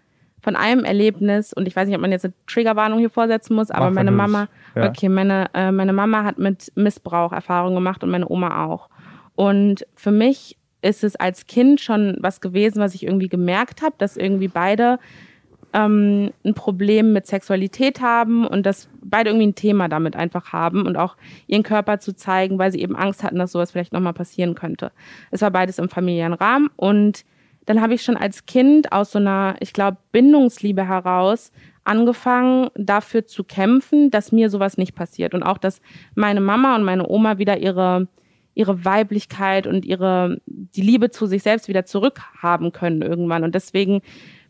[0.44, 3.70] von einem Erlebnis und ich weiß nicht, ob man jetzt eine Triggerwarnung hier vorsetzen muss,
[3.70, 4.90] aber Mach meine Mama, ja.
[4.90, 8.90] okay, meine, äh, meine Mama hat mit Missbrauch Erfahrungen gemacht und meine Oma auch.
[9.35, 13.94] Und für mich ist es als Kind schon was gewesen, was ich irgendwie gemerkt habe,
[13.96, 14.98] dass irgendwie beide
[15.72, 20.87] ähm, ein Problem mit Sexualität haben und dass beide irgendwie ein Thema damit einfach haben
[20.87, 24.12] und auch ihren Körper zu zeigen, weil sie eben Angst hatten, dass sowas vielleicht nochmal
[24.12, 24.92] passieren könnte.
[25.30, 27.24] Es war beides im familiären Rahmen und
[27.66, 31.53] dann habe ich schon als Kind aus so einer, ich glaube, Bindungsliebe heraus
[31.85, 35.35] angefangen, dafür zu kämpfen, dass mir sowas nicht passiert.
[35.35, 35.81] Und auch, dass
[36.14, 38.09] meine Mama und meine Oma wieder ihre,
[38.55, 43.44] ihre Weiblichkeit und ihre, die Liebe zu sich selbst wieder zurückhaben können irgendwann.
[43.44, 44.00] Und deswegen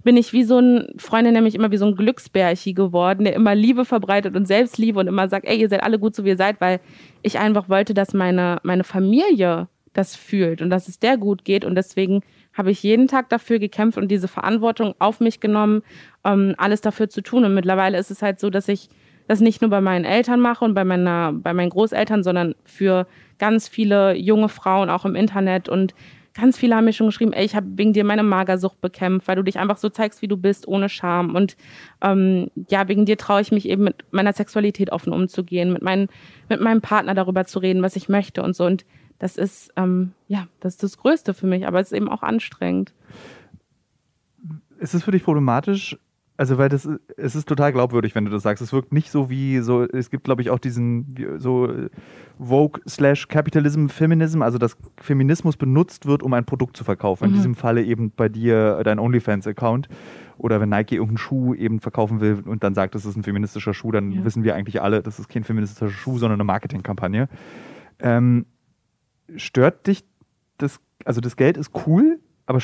[0.05, 3.55] bin ich wie so ein, Freunde nämlich immer wie so ein Glücksbärchi geworden, der immer
[3.55, 6.37] Liebe verbreitet und Selbstliebe und immer sagt, ey, ihr seid alle gut so wie ihr
[6.37, 6.81] seid, weil
[7.23, 11.65] ich einfach wollte, dass meine, meine Familie das fühlt und dass es der gut geht.
[11.65, 12.21] Und deswegen
[12.55, 15.83] habe ich jeden Tag dafür gekämpft und diese Verantwortung auf mich genommen,
[16.25, 17.45] ähm, alles dafür zu tun.
[17.45, 18.89] Und mittlerweile ist es halt so, dass ich
[19.27, 23.07] das nicht nur bei meinen Eltern mache und bei, meiner, bei meinen Großeltern, sondern für
[23.39, 25.69] ganz viele junge Frauen auch im Internet.
[25.69, 25.95] Und
[26.35, 29.37] ganz viele haben mir schon geschrieben, ey, ich habe wegen dir meine Magersucht bekämpft, weil
[29.37, 31.35] du dich einfach so zeigst, wie du bist, ohne Scham.
[31.35, 31.57] Und
[32.03, 36.09] ähm, ja, wegen dir traue ich mich eben mit meiner Sexualität offen umzugehen, mit, mein,
[36.49, 38.65] mit meinem Partner darüber zu reden, was ich möchte und so.
[38.65, 38.85] Und
[39.19, 42.23] das ist, ähm, ja, das ist das Größte für mich, aber es ist eben auch
[42.23, 42.93] anstrengend.
[44.79, 45.97] Ist es für dich problematisch?
[46.37, 48.61] Also, weil das, es ist total glaubwürdig, wenn du das sagst.
[48.61, 51.73] Es wirkt nicht so wie so, es gibt, glaube ich, auch diesen so
[52.41, 57.29] Vogue slash Capitalism Feminism, also dass Feminismus benutzt wird, um ein Produkt zu verkaufen.
[57.29, 57.31] Mhm.
[57.31, 59.89] In diesem Falle eben bei dir dein OnlyFans-Account.
[60.37, 63.73] Oder wenn Nike irgendeinen Schuh eben verkaufen will und dann sagt, das ist ein feministischer
[63.73, 64.25] Schuh, dann ja.
[64.25, 67.29] wissen wir eigentlich alle, das ist kein feministischer Schuh, sondern eine Marketingkampagne.
[68.01, 68.47] Ähm,
[69.37, 70.05] stört dich
[70.59, 72.61] das, also das Geld ist cool, aber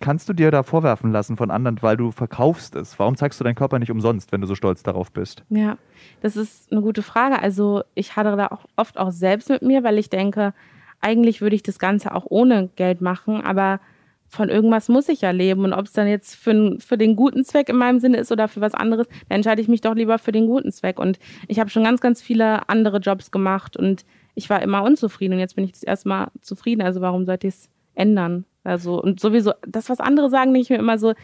[0.00, 2.98] kannst du dir da vorwerfen lassen von anderen, weil du verkaufst es?
[2.98, 5.44] Warum zeigst du deinen Körper nicht umsonst, wenn du so stolz darauf bist?
[5.50, 5.78] Ja,
[6.20, 7.40] das ist eine gute Frage.
[7.40, 10.54] Also ich hadere da auch oft auch selbst mit mir, weil ich denke,
[11.00, 13.80] eigentlich würde ich das Ganze auch ohne Geld machen, aber
[14.28, 15.64] von irgendwas muss ich ja leben.
[15.64, 18.46] Und ob es dann jetzt für, für den guten Zweck in meinem Sinne ist oder
[18.46, 20.98] für was anderes, dann entscheide ich mich doch lieber für den guten Zweck.
[20.98, 24.04] Und ich habe schon ganz, ganz viele andere Jobs gemacht und
[24.38, 25.34] ich war immer unzufrieden.
[25.34, 26.80] Und jetzt bin ich das erste Mal zufrieden.
[26.80, 28.44] Also warum sollte ich es ändern?
[28.64, 31.14] Also, und sowieso, das, was andere sagen, denke ich mir immer so,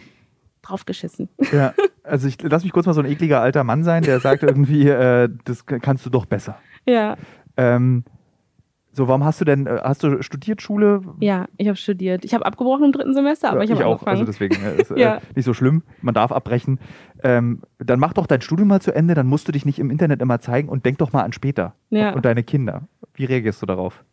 [0.63, 1.29] draufgeschissen.
[1.53, 4.43] Ja, also ich lass mich kurz mal so ein ekliger alter Mann sein, der sagt
[4.43, 6.59] irgendwie, äh, das kannst du doch besser.
[6.87, 7.17] Ja.
[7.57, 8.05] Ähm,
[8.95, 11.01] so, warum hast du denn, äh, hast du studiert Schule?
[11.19, 12.25] Ja, ich habe studiert.
[12.25, 13.95] Ich habe abgebrochen im dritten Semester, aber ja, ich habe auch.
[13.95, 14.21] Angefangen.
[14.21, 15.17] Also deswegen äh, ist ja.
[15.17, 15.83] äh, nicht so schlimm.
[16.01, 16.79] Man darf abbrechen.
[17.25, 19.91] Ähm, dann mach doch dein Studium mal zu Ende, dann musst du dich nicht im
[19.91, 22.13] Internet immer zeigen und denk doch mal an später ja.
[22.13, 22.83] und deine Kinder.
[23.15, 24.05] Wie reagierst du darauf?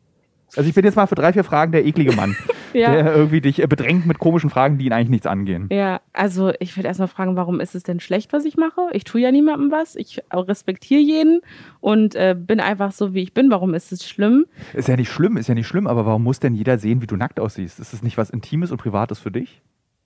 [0.56, 2.36] Also ich bin jetzt mal für drei, vier Fragen der eklige Mann,
[2.74, 2.92] ja.
[2.92, 5.68] der irgendwie dich äh, bedrängt mit komischen Fragen, die ihn eigentlich nichts angehen.
[5.72, 8.82] Ja, also ich würde erstmal fragen, warum ist es denn schlecht, was ich mache?
[8.94, 9.96] Ich tue ja niemandem was.
[9.96, 11.42] Ich respektiere jeden
[11.80, 13.52] und äh, bin einfach so, wie ich bin.
[13.52, 14.46] Warum ist es schlimm?
[14.74, 17.08] Ist ja nicht schlimm, ist ja nicht schlimm, aber warum muss denn jeder sehen, wie
[17.08, 17.80] du nackt aussiehst?
[17.80, 19.62] Ist das nicht was Intimes und Privates für dich?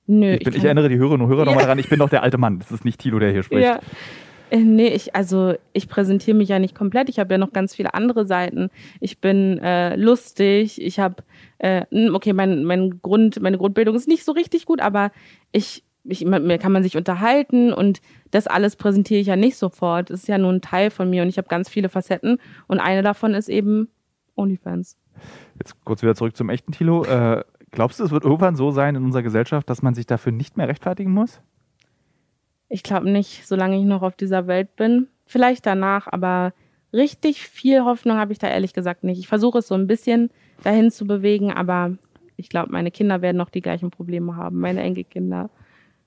[0.07, 0.33] Nö.
[0.33, 1.45] Ich, bin, ich, ich erinnere die Hörerinnen und Hörer ja.
[1.45, 2.59] nochmal daran, ich bin doch der alte Mann.
[2.59, 3.65] Das ist nicht Tilo, der hier spricht.
[3.65, 3.79] Ja.
[4.49, 7.09] Äh, nee, ich, also ich präsentiere mich ja nicht komplett.
[7.09, 8.69] Ich habe ja noch ganz viele andere Seiten.
[8.99, 11.23] Ich bin äh, lustig, ich habe,
[11.57, 15.11] äh, okay, mein, mein Grund, meine Grundbildung ist nicht so richtig gut, aber
[15.51, 20.09] ich, ich, mir kann man sich unterhalten und das alles präsentiere ich ja nicht sofort.
[20.09, 22.79] Das ist ja nur ein Teil von mir und ich habe ganz viele Facetten und
[22.79, 23.89] eine davon ist eben
[24.35, 24.97] OnlyFans.
[25.57, 27.05] Jetzt kurz wieder zurück zum echten Tilo.
[27.05, 30.31] Äh, glaubst du, es wird irgendwann so sein in unserer Gesellschaft, dass man sich dafür
[30.31, 31.41] nicht mehr rechtfertigen muss?
[32.75, 35.07] Ich glaube nicht, solange ich noch auf dieser Welt bin.
[35.25, 36.51] Vielleicht danach, aber
[36.91, 39.17] richtig viel Hoffnung habe ich da ehrlich gesagt nicht.
[39.17, 40.29] Ich versuche es so ein bisschen
[40.61, 41.93] dahin zu bewegen, aber
[42.35, 45.49] ich glaube, meine Kinder werden noch die gleichen Probleme haben, meine Enkelkinder.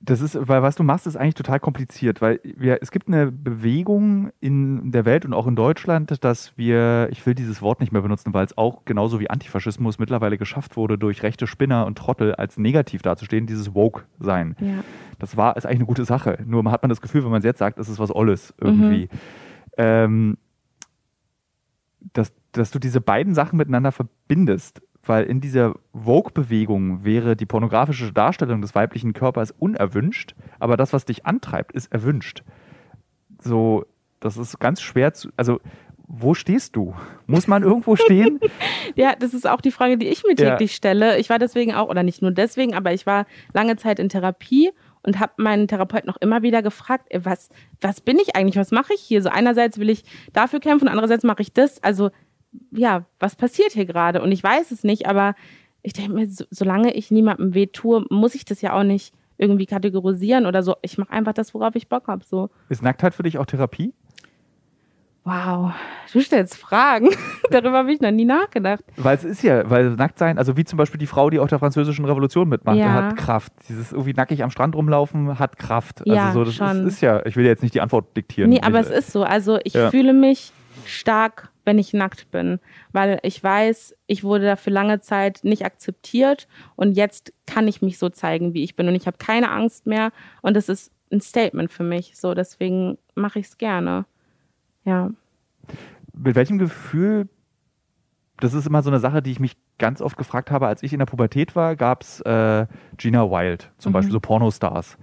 [0.00, 3.32] Das ist, weil was du machst, ist eigentlich total kompliziert, weil wir, es gibt eine
[3.32, 7.92] Bewegung in der Welt und auch in Deutschland, dass wir, ich will dieses Wort nicht
[7.92, 11.96] mehr benutzen, weil es auch genauso wie Antifaschismus mittlerweile geschafft wurde, durch rechte Spinner und
[11.96, 14.54] Trottel als negativ dazustehen, dieses Woke-Sein.
[14.60, 14.84] Ja.
[15.18, 16.38] Das war, ist eigentlich eine gute Sache.
[16.46, 19.08] Nur hat man das Gefühl, wenn man es jetzt sagt, ist es was Olles irgendwie.
[19.12, 19.18] Mhm.
[19.76, 20.38] Ähm,
[22.12, 28.12] dass, dass du diese beiden Sachen miteinander verbindest weil in dieser Vogue-Bewegung wäre die pornografische
[28.12, 32.42] Darstellung des weiblichen Körpers unerwünscht, aber das, was dich antreibt, ist erwünscht.
[33.40, 33.86] So,
[34.20, 35.60] das ist ganz schwer zu, also
[36.10, 36.94] wo stehst du?
[37.26, 38.40] Muss man irgendwo stehen?
[38.94, 40.76] ja, das ist auch die Frage, die ich mir täglich ja.
[40.76, 41.18] stelle.
[41.18, 44.70] Ich war deswegen auch, oder nicht nur deswegen, aber ich war lange Zeit in Therapie
[45.08, 47.48] und habe meinen Therapeut noch immer wieder gefragt, was,
[47.80, 49.22] was bin ich eigentlich, was mache ich hier?
[49.22, 51.82] So einerseits will ich dafür kämpfen, andererseits mache ich das.
[51.82, 52.10] Also
[52.70, 54.20] ja, was passiert hier gerade?
[54.22, 55.34] Und ich weiß es nicht, aber
[55.82, 59.14] ich denke mir, so, solange ich niemandem weh tue, muss ich das ja auch nicht
[59.38, 60.76] irgendwie kategorisieren oder so.
[60.82, 62.24] Ich mache einfach das, worauf ich Bock habe.
[62.24, 62.50] So.
[62.68, 63.94] Ist Nacktheit für dich auch Therapie?
[65.28, 65.72] Wow,
[66.10, 67.10] du stellst Fragen.
[67.50, 68.82] Darüber habe ich noch nie nachgedacht.
[68.96, 71.48] Weil es ist ja, weil nackt sein, also wie zum Beispiel die Frau, die auch
[71.48, 72.92] der französischen Revolution mitmacht, ja.
[72.92, 73.52] hat Kraft.
[73.68, 76.00] Dieses irgendwie nackig am Strand rumlaufen hat Kraft.
[76.00, 76.86] Also ja, so, das schon.
[76.86, 78.48] Ist, ist, ja, ich will jetzt nicht die Antwort diktieren.
[78.48, 79.22] Nee, aber es ist so.
[79.22, 79.90] Also ich ja.
[79.90, 80.52] fühle mich
[80.86, 82.60] stark wenn ich nackt bin,
[82.92, 87.98] weil ich weiß, ich wurde dafür lange Zeit nicht akzeptiert und jetzt kann ich mich
[87.98, 90.10] so zeigen, wie ich bin und ich habe keine Angst mehr
[90.40, 94.06] und das ist ein Statement für mich, so deswegen mache ich es gerne.
[94.84, 95.10] Ja.
[96.14, 97.28] Mit welchem Gefühl
[98.40, 100.92] das ist immer so eine Sache, die ich mich ganz oft gefragt habe, als ich
[100.92, 103.94] in der Pubertät war, gab es äh, Gina Wild, zum mhm.
[103.94, 104.96] Beispiel so Pornostars.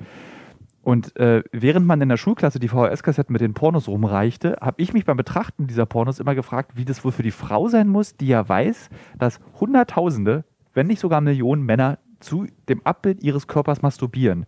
[0.82, 4.94] Und äh, während man in der Schulklasse die VHS-Kassetten mit den Pornos rumreichte, habe ich
[4.94, 8.16] mich beim Betrachten dieser Pornos immer gefragt, wie das wohl für die Frau sein muss,
[8.16, 13.82] die ja weiß, dass Hunderttausende, wenn nicht sogar Millionen Männer zu dem Abbild ihres Körpers
[13.82, 14.46] masturbieren.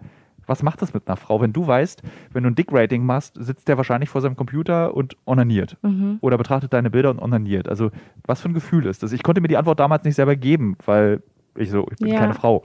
[0.48, 2.02] Was macht das mit einer Frau, wenn du weißt,
[2.34, 5.78] wenn du ein Dick-Rating machst, sitzt der wahrscheinlich vor seinem Computer und onaniert.
[5.84, 6.18] Mhm.
[6.22, 7.68] Oder betrachtet deine Bilder und onaniert.
[7.68, 7.92] Also,
[8.26, 9.12] was für ein Gefühl ist das?
[9.12, 11.22] Ich konnte mir die Antwort damals nicht selber geben, weil
[11.56, 12.20] ich so, ich bin ja.
[12.20, 12.64] keine Frau.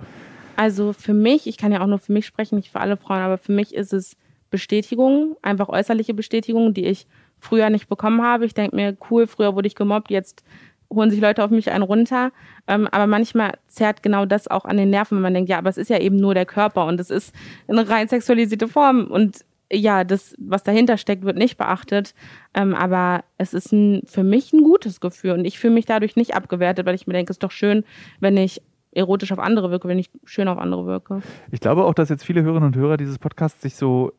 [0.57, 3.21] Also für mich, ich kann ja auch nur für mich sprechen, nicht für alle Frauen,
[3.21, 4.17] aber für mich ist es
[4.51, 7.07] Bestätigung, einfach äußerliche Bestätigung, die ich
[7.39, 8.45] früher nicht bekommen habe.
[8.45, 10.45] Ich denke mir, cool, früher wurde ich gemobbt, jetzt
[10.95, 12.33] holen sich Leute auf mich einen runter.
[12.67, 15.71] Ähm, aber manchmal zerrt genau das auch an den Nerven, wenn man denkt, ja, aber
[15.71, 17.35] es ist ja eben nur der Körper und es ist
[17.69, 22.15] eine rein sexualisierte Form und ja, das, was dahinter steckt, wird nicht beachtet.
[22.53, 26.15] Ähm, aber es ist ein, für mich ein gutes Gefühl und ich fühle mich dadurch
[26.15, 27.85] nicht abgewertet, weil ich mir denke, es ist doch schön,
[28.21, 28.61] wenn ich
[28.93, 31.23] erotisch auf andere wirke, wenn ich schön auf andere wirke.
[31.51, 34.13] Ich glaube auch, dass jetzt viele Hörerinnen und Hörer dieses Podcasts sich so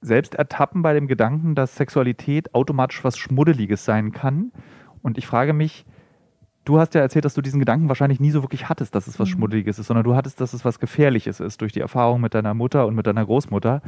[0.00, 4.52] selbst ertappen bei dem Gedanken, dass Sexualität automatisch was Schmuddeliges sein kann.
[5.02, 5.84] Und ich frage mich,
[6.64, 9.18] du hast ja erzählt, dass du diesen Gedanken wahrscheinlich nie so wirklich hattest, dass es
[9.18, 9.32] was mhm.
[9.32, 12.54] Schmuddeliges ist, sondern du hattest, dass es was Gefährliches ist durch die Erfahrung mit deiner
[12.54, 13.82] Mutter und mit deiner Großmutter.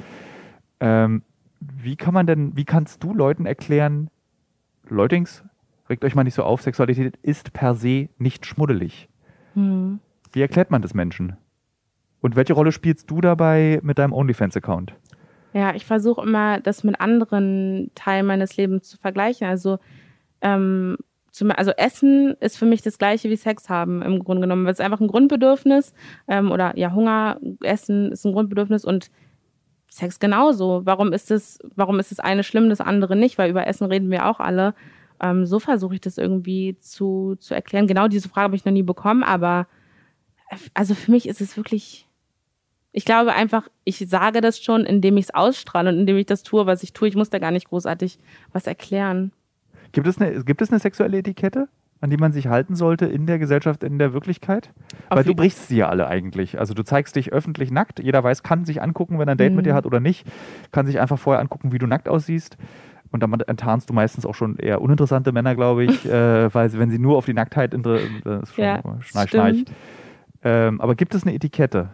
[0.80, 1.22] Ähm,
[1.60, 4.10] wie kann man denn, wie kannst du Leuten erklären,
[4.88, 5.44] Leutings,
[5.88, 9.08] regt euch mal nicht so auf, Sexualität ist per se nicht schmuddelig.
[9.54, 10.00] Mhm.
[10.32, 11.36] Wie erklärt man das Menschen?
[12.20, 14.94] Und welche Rolle spielst du dabei mit deinem OnlyFans-Account?
[15.52, 19.46] Ja, ich versuche immer, das mit anderen Teilen meines Lebens zu vergleichen.
[19.46, 19.78] Also,
[20.40, 20.96] ähm,
[21.40, 24.66] also Essen ist für mich das gleiche wie Sex haben im Grunde genommen.
[24.66, 25.94] Es ist einfach ein Grundbedürfnis
[26.28, 29.10] ähm, oder ja, Hunger, Essen ist ein Grundbedürfnis und
[29.88, 30.82] Sex genauso.
[30.84, 33.38] Warum ist es, warum ist das eine schlimm, das andere nicht?
[33.38, 34.74] Weil über Essen reden wir auch alle.
[35.20, 37.86] Ähm, so versuche ich das irgendwie zu, zu erklären.
[37.86, 39.66] Genau diese Frage habe ich noch nie bekommen, aber
[40.74, 42.06] also für mich ist es wirklich
[42.92, 46.42] ich glaube einfach, ich sage das schon, indem ich es ausstrahle und indem ich das
[46.42, 47.08] tue, was ich tue.
[47.08, 48.18] Ich muss da gar nicht großartig
[48.52, 49.32] was erklären.
[49.92, 51.68] Gibt es eine, gibt es eine sexuelle Etikette,
[52.00, 54.70] an die man sich halten sollte in der Gesellschaft, in der Wirklichkeit?
[55.08, 56.58] Auf Weil du brichst sie ja alle eigentlich.
[56.58, 58.00] Also du zeigst dich öffentlich nackt.
[58.00, 59.56] Jeder weiß, kann sich angucken, wenn er ein Date mhm.
[59.56, 60.26] mit dir hat oder nicht.
[60.72, 62.56] Kann sich einfach vorher angucken, wie du nackt aussiehst.
[63.12, 66.78] Und damit enttarnst du meistens auch schon eher uninteressante Männer, glaube ich, äh, weil sie,
[66.78, 69.64] wenn sie nur auf die Nacktheit interessieren, schon ja, schnarch, schnarch.
[70.42, 71.90] Ähm, aber gibt es eine Etikette?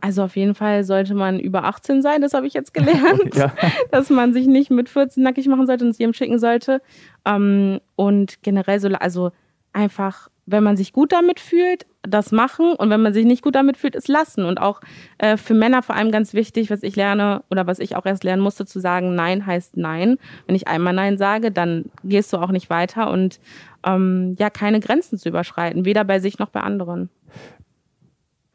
[0.00, 3.52] Also auf jeden Fall sollte man über 18 sein, das habe ich jetzt gelernt, ja.
[3.90, 6.82] dass man sich nicht mit 14 nackig machen sollte und es jedem schicken sollte.
[7.24, 9.32] Ähm, und generell so, also
[9.72, 13.54] einfach, wenn man sich gut damit fühlt, das machen und wenn man sich nicht gut
[13.54, 14.44] damit fühlt, es lassen.
[14.44, 14.80] Und auch
[15.18, 18.24] äh, für Männer vor allem ganz wichtig, was ich lerne oder was ich auch erst
[18.24, 20.18] lernen musste, zu sagen, Nein heißt Nein.
[20.46, 23.40] Wenn ich einmal Nein sage, dann gehst du auch nicht weiter und
[23.84, 27.10] ähm, ja, keine Grenzen zu überschreiten, weder bei sich noch bei anderen.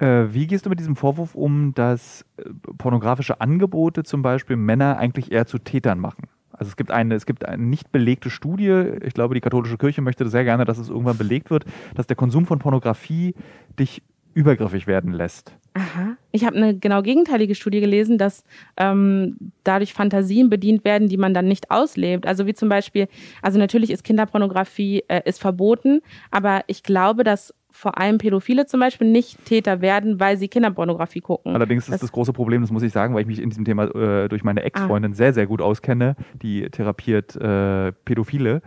[0.02, 4.98] Äh, wie gehst du mit diesem Vorwurf um, dass äh, pornografische Angebote zum Beispiel Männer
[4.98, 6.24] eigentlich eher zu Tätern machen?
[6.52, 10.02] Also es gibt eine, es gibt eine nicht belegte Studie, ich glaube, die katholische Kirche
[10.02, 13.36] möchte sehr gerne, dass es irgendwann belegt wird, dass der Konsum von Pornografie
[13.80, 14.02] dich
[14.34, 15.56] übergriffig werden lässt.
[15.74, 16.16] Aha.
[16.32, 18.44] Ich habe eine genau gegenteilige Studie gelesen, dass
[18.78, 22.26] ähm, dadurch Fantasien bedient werden, die man dann nicht auslebt.
[22.26, 23.08] Also wie zum Beispiel,
[23.42, 28.80] also natürlich ist Kinderpornografie äh, ist verboten, aber ich glaube, dass vor allem Pädophile zum
[28.80, 31.56] Beispiel nicht Täter werden, weil sie Kinderpornografie gucken.
[31.56, 33.66] Allerdings ist das, das große Problem, das muss ich sagen, weil ich mich in diesem
[33.66, 35.16] Thema äh, durch meine Ex-Freundin ah.
[35.16, 38.62] sehr, sehr gut auskenne, die therapiert äh, Pädophile.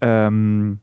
[0.00, 0.80] Ähm,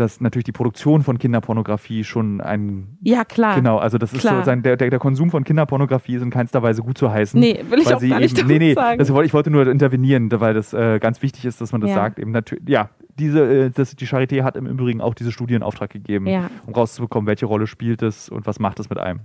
[0.00, 2.96] dass natürlich die Produktion von Kinderpornografie schon ein.
[3.02, 3.54] Ja, klar.
[3.54, 4.34] Genau, also das klar.
[4.34, 7.10] ist so sein, der, der, der, Konsum von Kinderpornografie ist in keinster Weise gut zu
[7.10, 7.38] heißen.
[7.38, 8.98] Nee, will ich auch gar nicht eben, nee, nee, sagen.
[8.98, 11.96] Das, ich wollte nur intervenieren, weil das äh, ganz wichtig ist, dass man das ja.
[11.96, 12.18] sagt.
[12.18, 15.62] Eben natürlich, ja, diese, äh, das, die Charité hat im Übrigen auch diese Studie in
[15.62, 16.50] Auftrag gegeben, ja.
[16.66, 19.20] um rauszubekommen, welche Rolle spielt es und was macht es mit einem.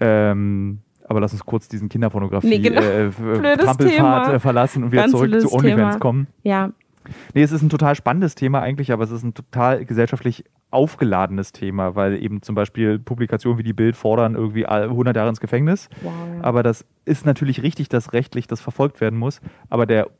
[0.00, 2.80] Ähm, aber lass uns kurz diesen Kinderpornografie nee, genau.
[2.80, 3.10] äh,
[3.58, 6.26] Trampelfahrt äh, verlassen und wieder Ganz zurück zu OnlyFans kommen.
[6.42, 6.72] Ja.
[7.34, 11.52] Nee, es ist ein total spannendes Thema eigentlich, aber es ist ein total gesellschaftlich aufgeladenes
[11.52, 15.88] Thema, weil eben zum Beispiel Publikationen wie die Bild fordern irgendwie 100 Jahre ins Gefängnis.
[16.02, 16.12] Wow.
[16.42, 19.40] Aber das ist natürlich richtig, dass rechtlich das verfolgt werden muss.
[19.70, 20.10] Aber der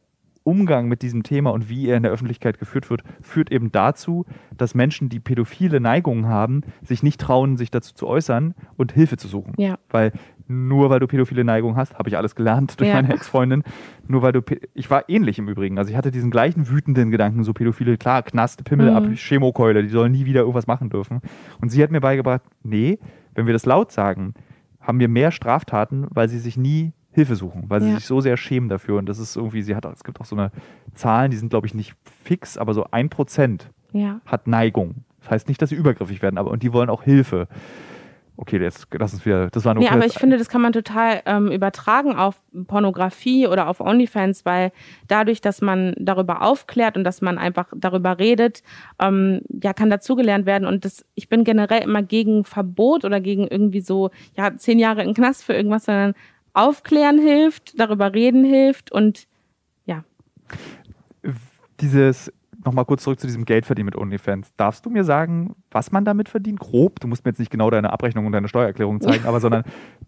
[0.45, 4.27] Umgang mit diesem Thema und wie er in der Öffentlichkeit geführt wird, führt eben dazu,
[4.57, 9.17] dass Menschen, die pädophile Neigungen haben, sich nicht trauen, sich dazu zu äußern und Hilfe
[9.17, 9.55] zu suchen.
[9.57, 9.79] Ja.
[9.89, 10.13] Weil
[10.47, 12.97] nur weil du pädophile Neigungen hast, habe ich alles gelernt durch ja.
[12.97, 13.63] meine Ex-Freundin,
[14.07, 14.43] nur weil du,
[14.75, 18.23] ich war ähnlich im Übrigen, also ich hatte diesen gleichen wütenden Gedanken, so pädophile, klar,
[18.23, 18.97] Knast, Pimmel mhm.
[18.97, 21.23] ab, Chemokeule, die sollen nie wieder irgendwas machen dürfen.
[21.61, 22.99] Und sie hat mir beigebracht, nee,
[23.35, 24.35] wenn wir das laut sagen,
[24.81, 27.95] haben wir mehr Straftaten, weil sie sich nie Hilfe suchen, weil sie ja.
[27.97, 28.99] sich so sehr schämen dafür.
[28.99, 30.51] Und das ist irgendwie, sie hat, es gibt auch so eine
[30.95, 34.21] Zahlen, die sind, glaube ich, nicht fix, aber so ein Prozent ja.
[34.27, 35.05] hat Neigung.
[35.21, 37.49] Das heißt nicht, dass sie übergriffig werden, aber und die wollen auch Hilfe.
[38.37, 39.49] Okay, jetzt lass uns wieder.
[39.51, 39.85] Das war nur.
[39.85, 44.45] Nee, aber ich finde, das kann man total ähm, übertragen auf Pornografie oder auf OnlyFans,
[44.45, 44.73] weil
[45.07, 48.65] dadurch, dass man darüber aufklärt und dass man einfach darüber redet,
[49.01, 50.67] ähm, ja, kann dazugelernt werden.
[50.67, 55.05] Und das, ich bin generell immer gegen Verbot oder gegen irgendwie so, ja, zehn Jahre
[55.05, 56.15] im Knast für irgendwas, sondern
[56.55, 59.27] aufklären hilft, darüber reden hilft und
[59.85, 60.05] ja.
[61.81, 62.33] Dieses,
[62.65, 64.53] nochmal kurz zurück zu diesem Geldverdienen mit OnlyFans.
[64.57, 66.61] Darfst du mir sagen, was man damit verdient?
[66.61, 69.65] Grob, du musst mir jetzt nicht genau deine Abrechnung und deine Steuererklärung zeigen, aber sondern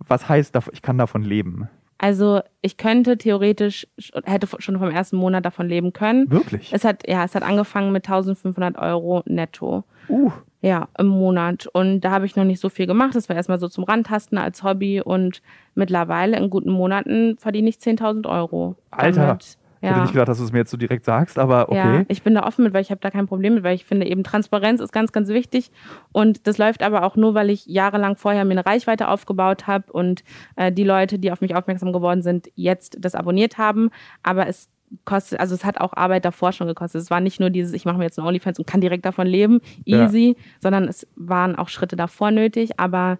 [0.07, 1.69] was heißt, ich kann davon leben?
[1.99, 3.87] Also ich könnte theoretisch,
[4.25, 6.31] hätte schon vom ersten Monat davon leben können.
[6.31, 6.73] Wirklich?
[6.73, 9.85] Es hat, ja, es hat angefangen mit 1500 Euro netto.
[10.09, 10.31] Uh.
[10.61, 11.67] Ja, im Monat.
[11.73, 13.15] Und da habe ich noch nicht so viel gemacht.
[13.15, 15.01] Das war erstmal so zum Randtasten als Hobby.
[15.01, 15.43] Und
[15.75, 18.77] mittlerweile in guten Monaten verdiene ich 10.000 Euro.
[18.91, 19.27] Alter.
[19.27, 21.99] Damit, Ich hätte nicht gedacht, dass du es mir jetzt so direkt sagst, aber okay.
[21.99, 23.85] Ja, ich bin da offen mit, weil ich habe da kein Problem mit, weil ich
[23.85, 25.71] finde eben Transparenz ist ganz, ganz wichtig.
[26.13, 29.93] Und das läuft aber auch nur, weil ich jahrelang vorher mir eine Reichweite aufgebaut habe
[29.93, 30.25] und
[30.57, 33.91] äh, die Leute, die auf mich aufmerksam geworden sind, jetzt das abonniert haben.
[34.23, 34.69] Aber es
[35.05, 37.03] kostet, also es hat auch Arbeit davor schon gekostet.
[37.03, 39.27] Es war nicht nur dieses, ich mache mir jetzt einen OnlyFans und kann direkt davon
[39.27, 40.45] leben, easy, ja.
[40.61, 43.19] sondern es waren auch Schritte davor nötig, aber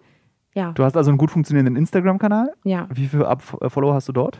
[0.53, 0.71] ja.
[0.71, 2.51] Du hast also einen gut funktionierenden Instagram-Kanal.
[2.63, 2.87] Ja.
[2.91, 4.39] Wie viele äh, Follower hast du dort?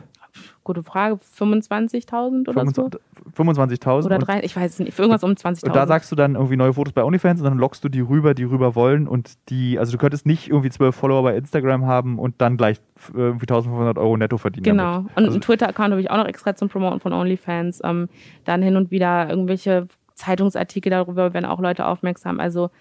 [0.68, 3.00] Gute Frage, 25.000 oder 25,
[3.36, 3.42] so?
[3.42, 4.06] 25.000?
[4.06, 5.68] Oder drei, ich weiß es nicht, irgendwas um 20.000.
[5.68, 8.02] Und da sagst du dann irgendwie neue Fotos bei OnlyFans und dann lockst du die
[8.02, 11.86] rüber, die rüber wollen und die, also du könntest nicht irgendwie zwölf Follower bei Instagram
[11.86, 12.82] haben und dann gleich
[13.14, 14.66] irgendwie 1.500 Euro netto verdienen.
[14.66, 14.96] Genau.
[14.96, 15.12] Damit.
[15.16, 17.80] Und also, einen Twitter-Account habe ich auch noch extra zum Promoten von OnlyFans.
[17.86, 18.10] Ähm,
[18.44, 22.42] dann hin und wieder irgendwelche Zeitungsartikel darüber, werden auch Leute aufmerksam.
[22.42, 22.72] Also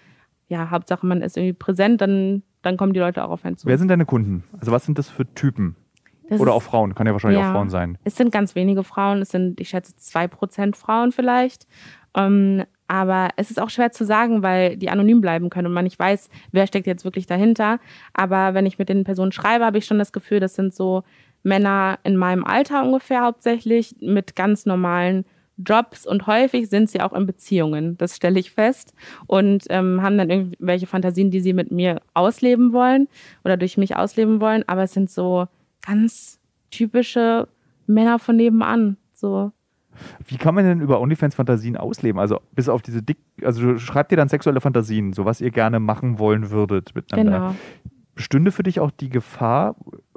[0.49, 3.65] ja, Hauptsache man ist irgendwie präsent, dann, dann kommen die Leute auch auf einen zu.
[3.65, 4.43] Wer sind deine Kunden?
[4.59, 5.77] Also was sind das für Typen?
[6.29, 7.97] Das Oder auch Frauen, kann ja wahrscheinlich ja, auch Frauen sein.
[8.03, 11.67] Es sind ganz wenige Frauen, es sind, ich schätze, zwei Prozent Frauen vielleicht.
[12.15, 15.83] Ähm, aber es ist auch schwer zu sagen, weil die anonym bleiben können und man
[15.83, 17.79] nicht weiß, wer steckt jetzt wirklich dahinter.
[18.13, 21.03] Aber wenn ich mit den Personen schreibe, habe ich schon das Gefühl, das sind so
[21.43, 25.25] Männer in meinem Alter ungefähr hauptsächlich mit ganz normalen
[25.57, 28.93] Jobs und häufig sind sie auch in Beziehungen, das stelle ich fest,
[29.25, 33.07] und ähm, haben dann irgendwelche Fantasien, die sie mit mir ausleben wollen
[33.43, 35.47] oder durch mich ausleben wollen, aber es sind so
[35.87, 37.47] ganz typische
[37.87, 38.97] Männer von nebenan.
[39.13, 39.51] So.
[40.25, 42.19] Wie kann man denn über OnlyFans Fantasien ausleben?
[42.19, 45.79] Also bis auf diese dick, also schreibt dir dann sexuelle Fantasien, so was ihr gerne
[45.79, 47.39] machen wollen würdet miteinander.
[47.39, 47.55] Genau.
[48.13, 49.75] Bestünde für dich auch die Gefahr,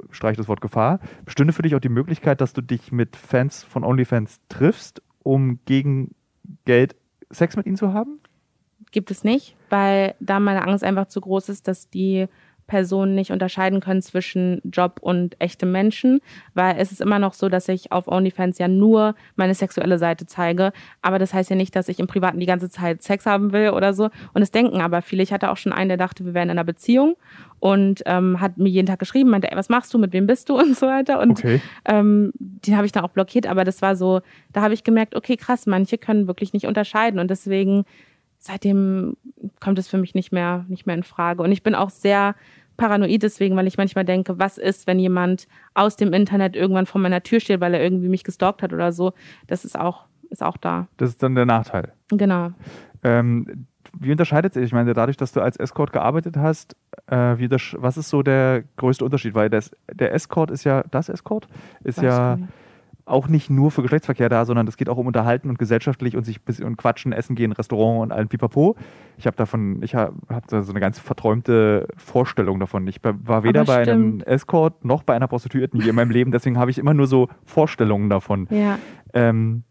[0.09, 3.63] streich das Wort Gefahr, bestünde für dich auch die Möglichkeit, dass du dich mit Fans
[3.63, 6.15] von OnlyFans triffst, um gegen
[6.65, 6.95] Geld
[7.29, 8.19] Sex mit ihnen zu haben?
[8.91, 12.27] Gibt es nicht, weil da meine Angst einfach zu groß ist, dass die
[12.71, 16.21] Personen nicht unterscheiden können zwischen Job und echtem Menschen,
[16.53, 20.25] weil es ist immer noch so, dass ich auf OnlyFans ja nur meine sexuelle Seite
[20.25, 23.51] zeige, aber das heißt ja nicht, dass ich im Privaten die ganze Zeit Sex haben
[23.51, 24.09] will oder so.
[24.33, 25.21] Und es denken aber viele.
[25.21, 27.17] Ich hatte auch schon einen, der dachte, wir wären in einer Beziehung
[27.59, 30.47] und ähm, hat mir jeden Tag geschrieben, meinte, ey, was machst du, mit wem bist
[30.47, 31.19] du und so weiter.
[31.19, 31.59] Und okay.
[31.83, 34.21] ähm, den habe ich dann auch blockiert, aber das war so,
[34.53, 37.83] da habe ich gemerkt, okay, krass, manche können wirklich nicht unterscheiden und deswegen
[38.41, 39.15] seitdem
[39.59, 41.43] kommt es für mich nicht mehr, nicht mehr in Frage.
[41.43, 42.35] Und ich bin auch sehr
[42.81, 46.99] paranoid deswegen, weil ich manchmal denke, was ist, wenn jemand aus dem Internet irgendwann vor
[46.99, 49.13] meiner Tür steht, weil er irgendwie mich gestalkt hat oder so.
[49.45, 50.87] Das ist auch, ist auch da.
[50.97, 51.93] Das ist dann der Nachteil.
[52.09, 52.49] Genau.
[53.03, 53.67] Ähm,
[53.99, 54.63] wie unterscheidet sich?
[54.63, 58.23] Ich meine, dadurch, dass du als Escort gearbeitet hast, äh, wie das, was ist so
[58.23, 59.35] der größte Unterschied?
[59.35, 61.47] Weil das, der Escort ist ja, das Escort
[61.83, 62.39] ist Weiß ja
[63.05, 66.23] auch nicht nur für Geschlechtsverkehr da, sondern es geht auch um Unterhalten und gesellschaftlich und
[66.23, 68.75] sich und quatschen, essen gehen, Restaurant und allen Pipapo.
[69.17, 72.87] Ich habe davon, ich habe hab da so eine ganz verträumte Vorstellung davon.
[72.87, 76.57] Ich war weder bei einem Escort noch bei einer Prostituierten hier in meinem Leben, deswegen
[76.57, 78.47] habe ich immer nur so Vorstellungen davon.
[78.49, 78.79] Ja.
[79.13, 79.63] Ähm,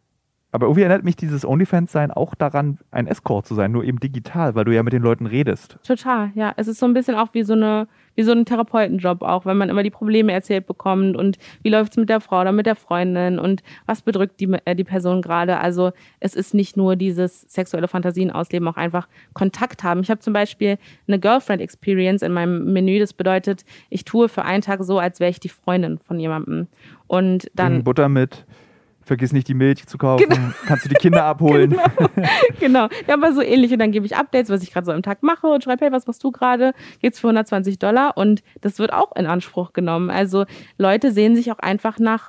[0.53, 4.55] aber irgendwie erinnert mich dieses OnlyFans-Sein auch daran, ein Escort zu sein, nur eben digital,
[4.55, 5.79] weil du ja mit den Leuten redest.
[5.85, 6.53] Total, ja.
[6.57, 9.57] Es ist so ein bisschen auch wie so eine, wie so ein Therapeutenjob auch, wenn
[9.57, 12.67] man immer die Probleme erzählt bekommt und wie läuft es mit der Frau oder mit
[12.67, 15.59] der Freundin und was bedrückt die, äh, die Person gerade.
[15.59, 20.01] Also es ist nicht nur dieses sexuelle Fantasien ausleben, auch einfach Kontakt haben.
[20.01, 22.99] Ich habe zum Beispiel eine Girlfriend-Experience in meinem Menü.
[22.99, 26.67] Das bedeutet, ich tue für einen Tag so, als wäre ich die Freundin von jemandem.
[27.07, 27.85] Und dann.
[27.85, 28.45] Butter mit
[29.11, 30.53] vergiss nicht die Milch zu kaufen, genau.
[30.67, 31.71] kannst du die Kinder abholen.
[31.71, 32.29] genau.
[32.61, 32.89] genau.
[33.09, 33.73] Ja, aber so ähnlich.
[33.73, 35.93] Und dann gebe ich Updates, was ich gerade so am Tag mache und schreibe, hey,
[35.93, 36.75] was machst du gerade?
[37.01, 38.17] Geht's für 120 Dollar?
[38.17, 40.11] Und das wird auch in Anspruch genommen.
[40.11, 40.45] Also
[40.79, 42.29] Leute sehen sich auch einfach nach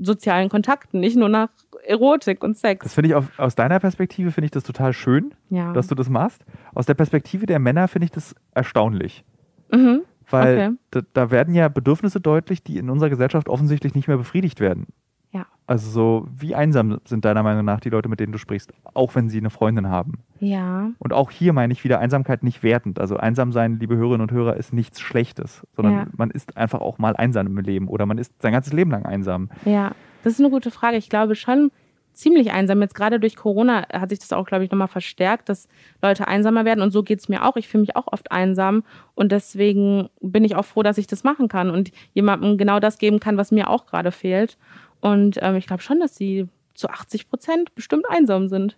[0.00, 1.48] sozialen Kontakten, nicht nur nach
[1.84, 2.84] Erotik und Sex.
[2.84, 5.72] Das finde ich auf, aus deiner Perspektive finde ich das total schön, ja.
[5.72, 6.44] dass du das machst.
[6.76, 9.24] Aus der Perspektive der Männer finde ich das erstaunlich.
[9.72, 10.02] Mhm.
[10.28, 10.76] Weil okay.
[10.92, 14.86] da, da, werden ja Bedürfnisse deutlich, die in unserer Gesellschaft offensichtlich nicht mehr befriedigt werden.
[15.32, 15.46] Ja.
[15.66, 19.14] Also so, wie einsam sind deiner Meinung nach die Leute, mit denen du sprichst, auch
[19.14, 20.14] wenn sie eine Freundin haben?
[20.40, 20.90] Ja.
[20.98, 22.98] Und auch hier meine ich wieder Einsamkeit nicht wertend.
[22.98, 26.06] Also einsam sein, liebe Hörerinnen und Hörer, ist nichts Schlechtes, sondern ja.
[26.16, 29.06] man ist einfach auch mal einsam im Leben oder man ist sein ganzes Leben lang
[29.06, 29.50] einsam.
[29.64, 29.92] Ja,
[30.24, 30.96] das ist eine gute Frage.
[30.96, 31.70] Ich glaube schon
[32.12, 32.80] ziemlich einsam.
[32.82, 35.68] Jetzt gerade durch Corona hat sich das auch, glaube ich, nochmal verstärkt, dass
[36.02, 36.82] Leute einsamer werden.
[36.82, 37.56] Und so geht es mir auch.
[37.56, 38.84] Ich fühle mich auch oft einsam.
[39.14, 42.98] Und deswegen bin ich auch froh, dass ich das machen kann und jemandem genau das
[42.98, 44.58] geben kann, was mir auch gerade fehlt.
[45.00, 48.76] Und ähm, ich glaube schon, dass sie zu 80 Prozent bestimmt einsam sind.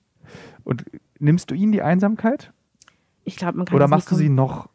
[0.65, 0.85] Und
[1.19, 2.53] nimmst du ihnen die Einsamkeit?
[3.25, 4.69] Ich glaube, man kann Oder machst du sie noch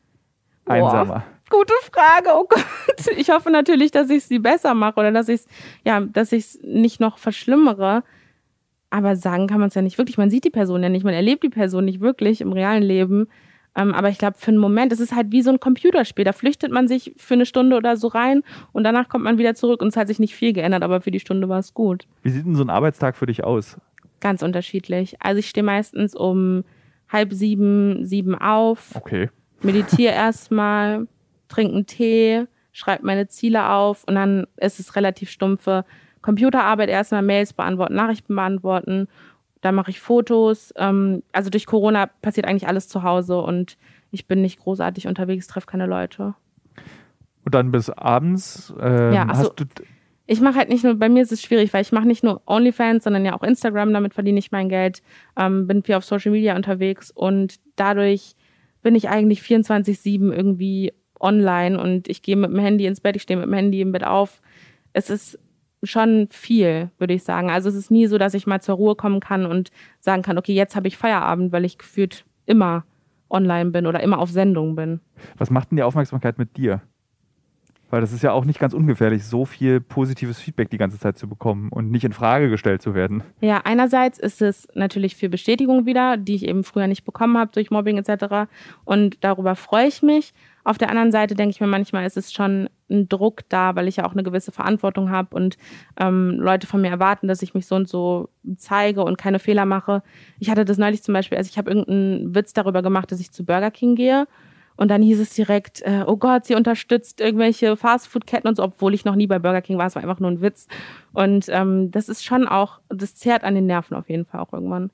[0.65, 1.25] einsamer?
[1.49, 2.65] Boah, gute Frage, oh Gott.
[3.17, 5.47] Ich hoffe natürlich, dass ich sie besser mache oder dass ich es
[5.85, 8.03] ja, dass ich es nicht noch verschlimmere.
[8.89, 10.17] Aber sagen kann man es ja nicht wirklich.
[10.17, 13.27] Man sieht die Person ja nicht, man erlebt die Person nicht wirklich im realen Leben.
[13.77, 16.25] Ähm, aber ich glaube, für einen Moment, es ist halt wie so ein Computerspiel.
[16.25, 19.53] Da flüchtet man sich für eine Stunde oder so rein und danach kommt man wieder
[19.53, 22.07] zurück und es hat sich nicht viel geändert, aber für die Stunde war es gut.
[22.23, 23.77] Wie sieht denn so ein Arbeitstag für dich aus?
[24.19, 25.15] Ganz unterschiedlich.
[25.19, 26.63] Also ich stehe meistens um
[27.07, 28.95] halb sieben, sieben auf.
[28.95, 29.29] Okay.
[29.61, 31.07] Meditiere erstmal,
[31.47, 35.85] trinke einen Tee, schreibe meine Ziele auf und dann ist es relativ stumpfe
[36.23, 39.07] Computerarbeit erstmal, Mails beantworten, Nachrichten beantworten
[39.61, 40.73] da mache ich Fotos.
[40.77, 43.77] Ähm, also durch Corona passiert eigentlich alles zu Hause und
[44.11, 46.35] ich bin nicht großartig unterwegs, treffe keine Leute.
[47.45, 49.65] Und dann bis abends ähm, ja, du.
[50.29, 52.41] Ich mache halt nicht nur, bei mir ist es schwierig, weil ich mache nicht nur
[52.45, 55.01] OnlyFans, sondern ja auch Instagram, damit verdiene ich mein Geld,
[55.37, 58.35] ähm, bin viel auf Social Media unterwegs und dadurch
[58.83, 63.21] bin ich eigentlich 24-7 irgendwie online und ich gehe mit dem Handy ins Bett, ich
[63.21, 64.41] stehe mit dem Handy im Bett auf.
[64.91, 65.39] Es ist
[65.83, 67.49] schon viel, würde ich sagen.
[67.49, 70.37] Also es ist nie so, dass ich mal zur Ruhe kommen kann und sagen kann,
[70.37, 72.83] okay, jetzt habe ich Feierabend, weil ich gefühlt immer
[73.29, 74.99] online bin oder immer auf Sendung bin.
[75.37, 76.81] Was macht denn die Aufmerksamkeit mit dir?
[77.89, 81.17] Weil das ist ja auch nicht ganz ungefährlich, so viel positives Feedback die ganze Zeit
[81.17, 83.23] zu bekommen und nicht in Frage gestellt zu werden.
[83.39, 87.51] Ja, einerseits ist es natürlich für Bestätigung wieder, die ich eben früher nicht bekommen habe
[87.53, 88.49] durch Mobbing etc.
[88.83, 90.33] Und darüber freue ich mich.
[90.67, 93.87] Auf der anderen Seite denke ich mir manchmal, ist es schon ein Druck da, weil
[93.87, 95.57] ich ja auch eine gewisse Verantwortung habe und
[95.97, 99.65] ähm, Leute von mir erwarten, dass ich mich so und so zeige und keine Fehler
[99.65, 100.03] mache.
[100.39, 103.31] Ich hatte das neulich zum Beispiel, also ich habe irgendeinen Witz darüber gemacht, dass ich
[103.31, 104.27] zu Burger King gehe.
[104.75, 108.93] Und dann hieß es direkt, äh, oh Gott, sie unterstützt irgendwelche Fastfood-Ketten und so, obwohl
[108.93, 110.67] ich noch nie bei Burger King war, es war einfach nur ein Witz.
[111.13, 114.51] Und ähm, das ist schon auch, das zehrt an den Nerven auf jeden Fall auch
[114.51, 114.91] irgendwann.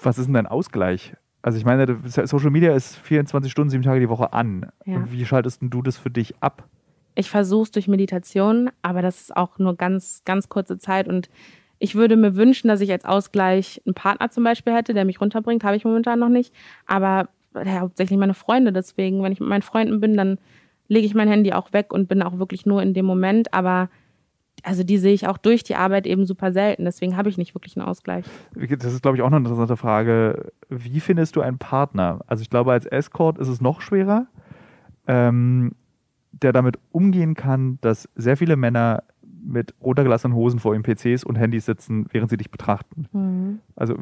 [0.00, 1.14] Was ist denn dein Ausgleich?
[1.42, 4.70] Also ich meine, Social Media ist 24 Stunden, sieben Tage die Woche an.
[4.84, 5.10] Ja.
[5.10, 6.68] Wie schaltest du das für dich ab?
[7.14, 11.08] Ich versuche es durch Meditation, aber das ist auch nur ganz, ganz kurze Zeit.
[11.08, 11.28] Und
[11.78, 15.20] ich würde mir wünschen, dass ich als Ausgleich einen Partner zum Beispiel hätte, der mich
[15.20, 15.64] runterbringt.
[15.64, 16.54] Habe ich momentan noch nicht.
[16.86, 18.72] Aber ja, hauptsächlich meine Freunde.
[18.72, 20.38] Deswegen, wenn ich mit meinen Freunden bin, dann
[20.88, 23.54] lege ich mein Handy auch weg und bin auch wirklich nur in dem Moment.
[23.54, 23.88] Aber
[24.62, 26.84] also die sehe ich auch durch die Arbeit eben super selten.
[26.84, 28.24] Deswegen habe ich nicht wirklich einen Ausgleich.
[28.54, 30.52] Das ist, glaube ich, auch eine interessante Frage.
[30.68, 32.20] Wie findest du einen Partner?
[32.26, 34.26] Also ich glaube, als Escort ist es noch schwerer,
[35.06, 35.72] ähm,
[36.32, 39.02] der damit umgehen kann, dass sehr viele Männer
[39.42, 43.06] mit runtergelassenen Hosen vor ihren PCs und Handys sitzen, während sie dich betrachten.
[43.12, 43.60] Mhm.
[43.76, 43.96] Also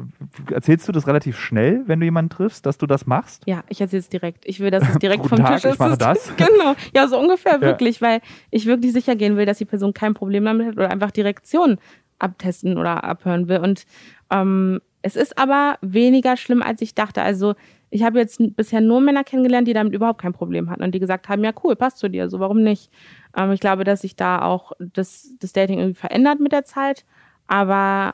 [0.51, 3.43] erzählst du das relativ schnell, wenn du jemanden triffst, dass du das machst?
[3.45, 4.45] Ja, ich erzähle es direkt.
[4.45, 5.73] Ich will, dass es direkt vom Tag, Tisch ist.
[5.73, 6.33] Ich mache das.
[6.37, 6.75] genau.
[6.93, 8.07] Ja, so ungefähr wirklich, ja.
[8.07, 8.21] weil
[8.51, 11.21] ich wirklich sicher gehen will, dass die Person kein Problem damit hat oder einfach die
[11.21, 11.77] Reaktion
[12.19, 13.59] abtesten oder abhören will.
[13.59, 13.85] Und
[14.29, 17.21] ähm, es ist aber weniger schlimm, als ich dachte.
[17.21, 17.55] Also
[17.89, 20.99] ich habe jetzt bisher nur Männer kennengelernt, die damit überhaupt kein Problem hatten und die
[20.99, 22.91] gesagt haben, ja cool, passt zu dir, so warum nicht?
[23.35, 27.05] Ähm, ich glaube, dass sich da auch das, das Dating irgendwie verändert mit der Zeit,
[27.47, 28.13] aber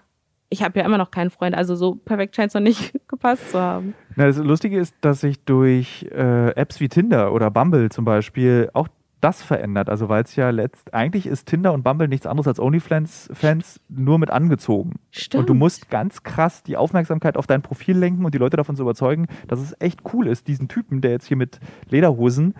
[0.50, 3.52] ich habe ja immer noch keinen Freund, also so perfekt scheint es noch nicht gepasst
[3.52, 3.96] zu haben.
[4.16, 8.70] Na, das Lustige ist, dass ich durch äh, Apps wie Tinder oder Bumble zum Beispiel
[8.74, 8.88] auch
[9.22, 9.90] das verändert.
[9.90, 14.20] Also weil es ja letzt eigentlich ist Tinder und Bumble nichts anderes als OnlyFans-Fans nur
[14.20, 15.00] mit angezogen.
[15.12, 15.42] Stimmt.
[15.42, 18.76] Und du musst ganz krass die Aufmerksamkeit auf dein Profil lenken und die Leute davon
[18.76, 21.60] zu überzeugen, dass es echt cool ist, diesen Typen, der jetzt hier mit
[21.90, 22.54] Lederhosen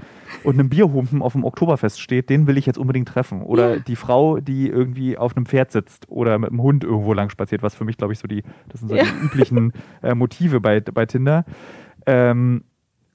[0.44, 3.42] und einem Bierhumpen auf dem Oktoberfest steht, den will ich jetzt unbedingt treffen.
[3.42, 3.80] Oder ja.
[3.80, 7.64] die Frau, die irgendwie auf einem Pferd sitzt oder mit einem Hund irgendwo lang spaziert,
[7.64, 9.04] was für mich, glaube ich, so die, das sind so ja.
[9.04, 11.46] die üblichen äh, Motive bei, bei Tinder.
[12.06, 12.64] Ähm,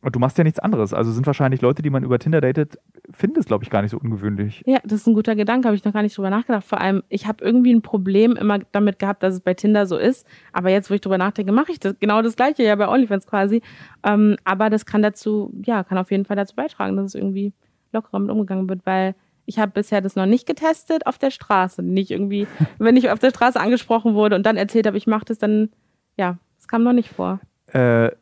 [0.03, 0.95] und du machst ja nichts anderes.
[0.95, 2.79] Also sind wahrscheinlich Leute, die man über Tinder datet,
[3.11, 4.63] finde es, glaube ich, gar nicht so ungewöhnlich.
[4.67, 6.65] Ja, das ist ein guter Gedanke, habe ich noch gar nicht drüber nachgedacht.
[6.65, 9.99] Vor allem, ich habe irgendwie ein Problem immer damit gehabt, dass es bei Tinder so
[9.99, 10.27] ist.
[10.53, 13.27] Aber jetzt, wo ich drüber nachdenke, mache ich das genau das Gleiche, ja, bei OnlyFans
[13.27, 13.61] quasi.
[14.03, 17.53] Ähm, aber das kann dazu, ja, kann auf jeden Fall dazu beitragen, dass es irgendwie
[17.93, 21.83] lockerer mit umgegangen wird, weil ich habe bisher das noch nicht getestet auf der Straße.
[21.83, 22.47] Nicht irgendwie,
[22.79, 25.71] wenn ich auf der Straße angesprochen wurde und dann erzählt habe, ich mache das, dann,
[26.17, 27.41] ja, das kam noch nicht vor.
[27.67, 28.13] Äh,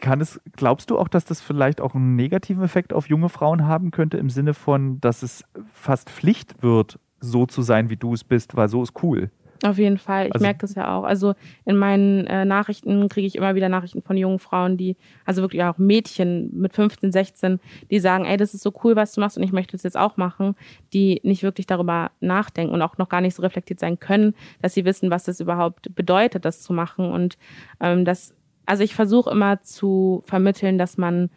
[0.00, 3.66] kann es, glaubst du auch, dass das vielleicht auch einen negativen Effekt auf junge Frauen
[3.66, 8.14] haben könnte, im Sinne von, dass es fast Pflicht wird, so zu sein, wie du
[8.14, 9.30] es bist, weil so ist cool?
[9.64, 10.28] Auf jeden Fall.
[10.28, 11.02] Ich also, merke das ja auch.
[11.02, 11.34] Also
[11.64, 15.62] in meinen äh, Nachrichten kriege ich immer wieder Nachrichten von jungen Frauen, die, also wirklich
[15.64, 17.58] auch Mädchen mit 15, 16,
[17.90, 19.96] die sagen, ey, das ist so cool, was du machst und ich möchte das jetzt
[19.96, 20.54] auch machen,
[20.92, 24.74] die nicht wirklich darüber nachdenken und auch noch gar nicht so reflektiert sein können, dass
[24.74, 27.36] sie wissen, was das überhaupt bedeutet, das zu machen und
[27.80, 28.34] ähm, dass
[28.68, 31.30] also ich versuche immer zu vermitteln, dass man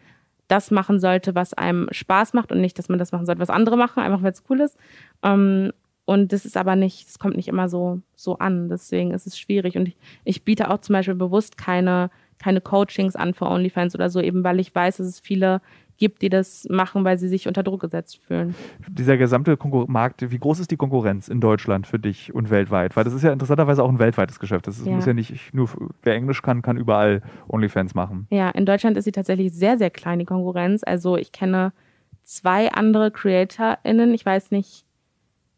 [0.50, 3.50] das machen sollte, was einem Spaß macht und nicht, dass man das machen sollte, was
[3.50, 4.78] andere machen, einfach weil es cool ist.
[5.24, 5.72] Ähm,
[6.04, 8.68] und das ist aber nicht, das kommt nicht immer so, so an.
[8.68, 9.78] Deswegen ist es schwierig.
[9.78, 14.10] Und ich, ich biete auch zum Beispiel bewusst keine, keine Coachings an für OnlyFans oder
[14.10, 15.62] so, eben weil ich weiß, dass es viele
[16.02, 18.56] gibt, die das machen, weil sie sich unter Druck gesetzt fühlen.
[18.90, 22.96] Dieser gesamte Konkur Markt, wie groß ist die Konkurrenz in Deutschland für dich und weltweit?
[22.96, 24.66] Weil das ist ja interessanterweise auch ein weltweites Geschäft.
[24.66, 24.94] Das ist, ja.
[24.94, 25.70] muss ja nicht nur,
[26.02, 28.26] wer Englisch kann, kann überall OnlyFans machen.
[28.32, 30.82] Ja, in Deutschland ist sie tatsächlich sehr, sehr klein, die Konkurrenz.
[30.84, 31.72] Also ich kenne
[32.24, 34.86] zwei andere CreatorInnen, ich weiß nicht,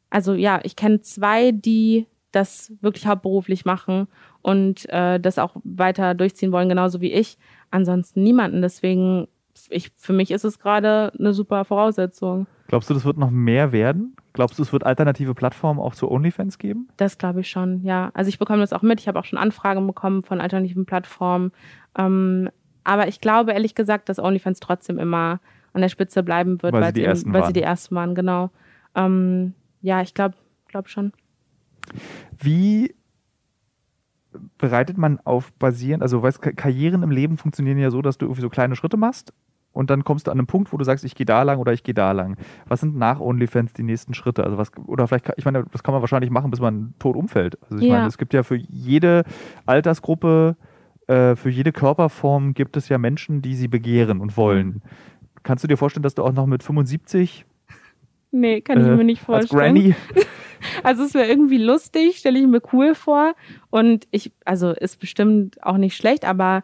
[0.10, 4.08] also ja, ich kenne zwei, die das wirklich hauptberuflich machen
[4.42, 7.38] und äh, das auch weiter durchziehen wollen, genauso wie ich.
[7.72, 8.62] Ansonsten niemanden.
[8.62, 9.28] Deswegen,
[9.74, 12.48] ich, für mich ist es gerade eine super Voraussetzung.
[12.68, 14.16] Glaubst du, das wird noch mehr werden?
[14.34, 16.88] Glaubst du, es wird alternative Plattformen auch zu OnlyFans geben?
[16.98, 18.10] Das glaube ich schon, ja.
[18.14, 19.00] Also ich bekomme das auch mit.
[19.00, 21.52] Ich habe auch schon Anfragen bekommen von alternativen Plattformen.
[21.98, 22.50] Ähm,
[22.84, 25.40] aber ich glaube ehrlich gesagt, dass OnlyFans trotzdem immer
[25.74, 27.48] an der Spitze bleiben wird, weil, sie, die ersten weil waren.
[27.48, 28.50] sie die ersten waren, genau.
[28.96, 30.36] Ähm, ja, ich glaube
[30.68, 31.14] glaub schon.
[32.40, 32.96] Wie
[34.58, 38.42] bereitet man auf basierend, also weißt, Karrieren im Leben funktionieren ja so, dass du irgendwie
[38.42, 39.34] so kleine Schritte machst
[39.74, 41.74] und dann kommst du an einen Punkt, wo du sagst, ich gehe da lang oder
[41.74, 42.38] ich gehe da lang.
[42.68, 44.44] Was sind nach OnlyFans die nächsten Schritte?
[44.44, 47.58] Also was, oder vielleicht, ich meine, das kann man wahrscheinlich machen, bis man tot umfällt.
[47.64, 47.96] Also ich ja.
[47.96, 49.24] meine, es gibt ja für jede
[49.66, 50.56] Altersgruppe,
[51.08, 54.82] äh, für jede Körperform gibt es ja Menschen, die sie begehren und wollen.
[55.42, 57.46] Kannst du dir vorstellen, dass du auch noch mit 75
[58.36, 59.62] Nee, kann ich äh, mir nicht vorstellen.
[59.62, 59.96] Als Granny.
[60.82, 63.36] Also es wäre irgendwie lustig, stelle ich mir cool vor.
[63.70, 66.64] Und ich, also ist bestimmt auch nicht schlecht, aber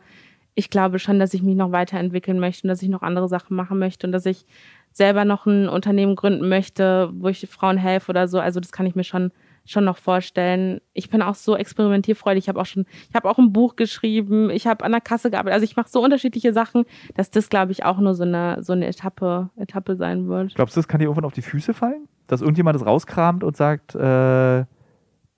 [0.60, 3.56] ich glaube schon, dass ich mich noch weiterentwickeln möchte und dass ich noch andere Sachen
[3.56, 4.46] machen möchte und dass ich
[4.92, 8.40] selber noch ein Unternehmen gründen möchte, wo ich Frauen helfe oder so.
[8.42, 9.32] Also das kann ich mir schon
[9.66, 10.82] schon noch vorstellen.
[10.94, 12.46] Ich bin auch so experimentierfreudig.
[12.46, 14.50] Ich habe auch schon, ich habe auch ein Buch geschrieben.
[14.50, 15.54] Ich habe an der Kasse gearbeitet.
[15.54, 16.86] Also ich mache so unterschiedliche Sachen,
[17.16, 20.56] dass das, glaube ich, auch nur so eine so eine Etappe Etappe sein wird.
[20.56, 23.56] Glaubst du, das kann dir irgendwann auf die Füße fallen, dass irgendjemand das rauskramt und
[23.56, 24.66] sagt, äh,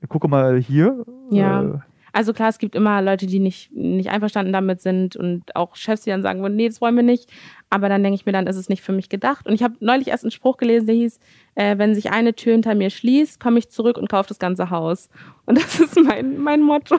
[0.08, 1.06] gucke mal hier.
[1.30, 1.62] Ja.
[1.62, 1.80] Äh,
[2.14, 6.04] also klar, es gibt immer Leute, die nicht, nicht einverstanden damit sind und auch Chefs,
[6.04, 7.32] die dann sagen nee, das wollen wir nicht.
[7.70, 9.48] Aber dann denke ich mir, dann ist es nicht für mich gedacht.
[9.48, 11.20] Und ich habe neulich erst einen Spruch gelesen, der hieß,
[11.56, 14.70] äh, wenn sich eine Tür hinter mir schließt, komme ich zurück und kaufe das ganze
[14.70, 15.10] Haus.
[15.46, 16.98] Und das ist mein, mein Motto.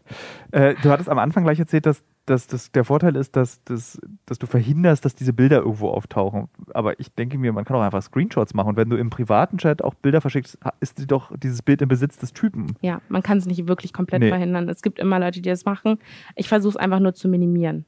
[0.52, 4.00] äh, du hattest am Anfang gleich erzählt, dass, dass, dass der Vorteil ist, dass, dass,
[4.26, 6.48] dass du verhinderst, dass diese Bilder irgendwo auftauchen.
[6.72, 8.70] Aber ich denke mir, man kann auch einfach Screenshots machen.
[8.70, 12.18] Und wenn du im privaten Chat auch Bilder verschickst, ist doch dieses Bild im Besitz
[12.18, 12.76] des Typen.
[12.80, 14.28] Ja, man kann es nicht wirklich komplett nee.
[14.28, 14.68] verhindern.
[14.68, 15.98] Es gibt immer Leute, die das machen.
[16.34, 17.84] Ich versuche es einfach nur zu minimieren.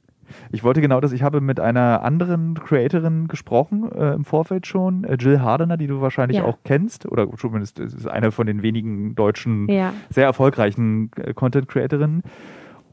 [0.50, 5.04] Ich wollte genau das, ich habe mit einer anderen Creatorin gesprochen äh, im Vorfeld schon,
[5.04, 6.44] äh, Jill Hardener, die du wahrscheinlich ja.
[6.44, 9.92] auch kennst, oder zumindest ist eine von den wenigen deutschen, ja.
[10.10, 12.22] sehr erfolgreichen äh, Content-Creatorinnen.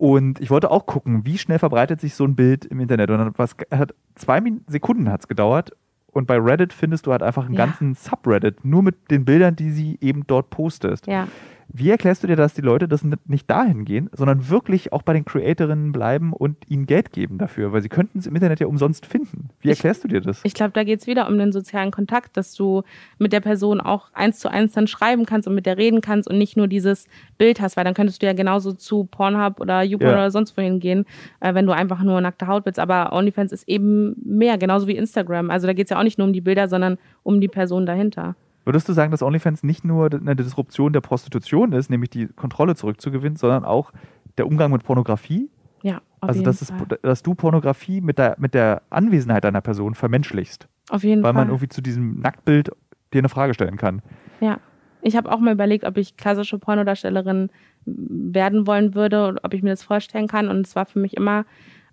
[0.04, 3.10] Und ich wollte auch gucken, wie schnell verbreitet sich so ein Bild im Internet.
[3.10, 5.72] Und dann was, hat zwei Sekunden hat es gedauert.
[6.08, 7.66] Und bei Reddit findest du halt einfach einen ja.
[7.66, 11.08] ganzen Subreddit, nur mit den Bildern, die sie eben dort postest.
[11.08, 11.30] Ja.
[11.68, 15.14] Wie erklärst du dir, dass die Leute das nicht dahin gehen, sondern wirklich auch bei
[15.14, 17.72] den Creatorinnen bleiben und ihnen Geld geben dafür?
[17.74, 19.50] Weil sie könnten es im Internet ja umsonst finden.
[19.62, 20.42] Wie erklärst ich, du dir das?
[20.44, 22.84] Ich glaube, da geht es wieder um den sozialen Kontakt, dass du
[23.18, 26.30] mit der Person auch eins zu eins dann schreiben kannst und mit der reden kannst
[26.30, 27.08] und nicht nur dieses
[27.38, 30.16] Bild hast, weil dann könntest du ja genauso zu Pornhub oder YouPorn ja.
[30.16, 31.06] oder sonst wohin gehen,
[31.40, 32.80] äh, wenn du einfach nur nackte Haut willst.
[32.80, 35.50] Aber OnlyFans ist eben mehr, genauso wie Instagram.
[35.50, 37.86] Also da geht es ja auch nicht nur um die Bilder, sondern um die Person
[37.86, 38.36] dahinter.
[38.66, 42.76] Würdest du sagen, dass OnlyFans nicht nur eine Disruption der Prostitution ist, nämlich die Kontrolle
[42.76, 43.92] zurückzugewinnen, sondern auch
[44.38, 45.50] der Umgang mit Pornografie?
[45.82, 46.88] Ja, auf also, jeden dass, Fall.
[46.90, 50.68] Es, dass du Pornografie mit der, mit der Anwesenheit einer Person vermenschlichst.
[50.90, 51.36] Auf jeden weil Fall.
[51.36, 52.72] Weil man irgendwie zu diesem Nacktbild
[53.14, 54.02] dir eine Frage stellen kann.
[54.40, 54.60] Ja.
[55.02, 57.50] Ich habe auch mal überlegt, ob ich klassische Pornodarstellerin
[57.86, 60.48] werden wollen würde und ob ich mir das vorstellen kann.
[60.48, 61.46] Und es war für mich immer,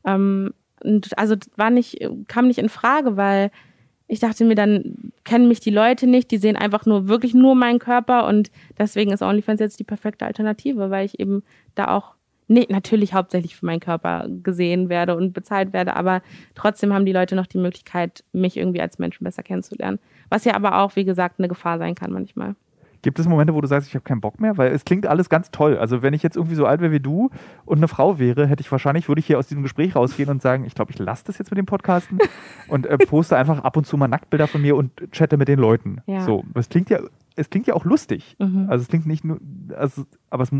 [0.04, 0.54] ähm,
[1.16, 1.98] also war nicht,
[2.28, 3.50] kam nicht in Frage, weil
[4.10, 7.54] ich dachte mir, dann kennen mich die Leute nicht, die sehen einfach nur wirklich nur
[7.54, 11.44] meinen Körper und deswegen ist OnlyFans jetzt die perfekte Alternative, weil ich eben
[11.76, 12.14] da auch
[12.48, 16.22] nee, natürlich hauptsächlich für meinen Körper gesehen werde und bezahlt werde, aber
[16.56, 20.00] trotzdem haben die Leute noch die Möglichkeit, mich irgendwie als Menschen besser kennenzulernen.
[20.28, 22.56] Was ja aber auch, wie gesagt, eine Gefahr sein kann manchmal.
[23.02, 24.58] Gibt es Momente, wo du sagst, ich habe keinen Bock mehr?
[24.58, 25.78] Weil es klingt alles ganz toll.
[25.78, 27.30] Also wenn ich jetzt irgendwie so alt wäre wie du
[27.64, 30.42] und eine Frau wäre, hätte ich wahrscheinlich, würde ich hier aus diesem Gespräch rausgehen und
[30.42, 32.18] sagen, ich glaube, ich lasse das jetzt mit dem Podcasten
[32.68, 35.58] und äh, poste einfach ab und zu mal Nacktbilder von mir und chatte mit den
[35.58, 36.02] Leuten.
[36.06, 36.20] Ja.
[36.20, 37.00] So, es klingt ja,
[37.36, 38.36] es klingt ja auch lustig.
[38.38, 38.66] Mhm.
[38.68, 39.40] Also es klingt nicht nur,
[39.76, 40.50] also, aber es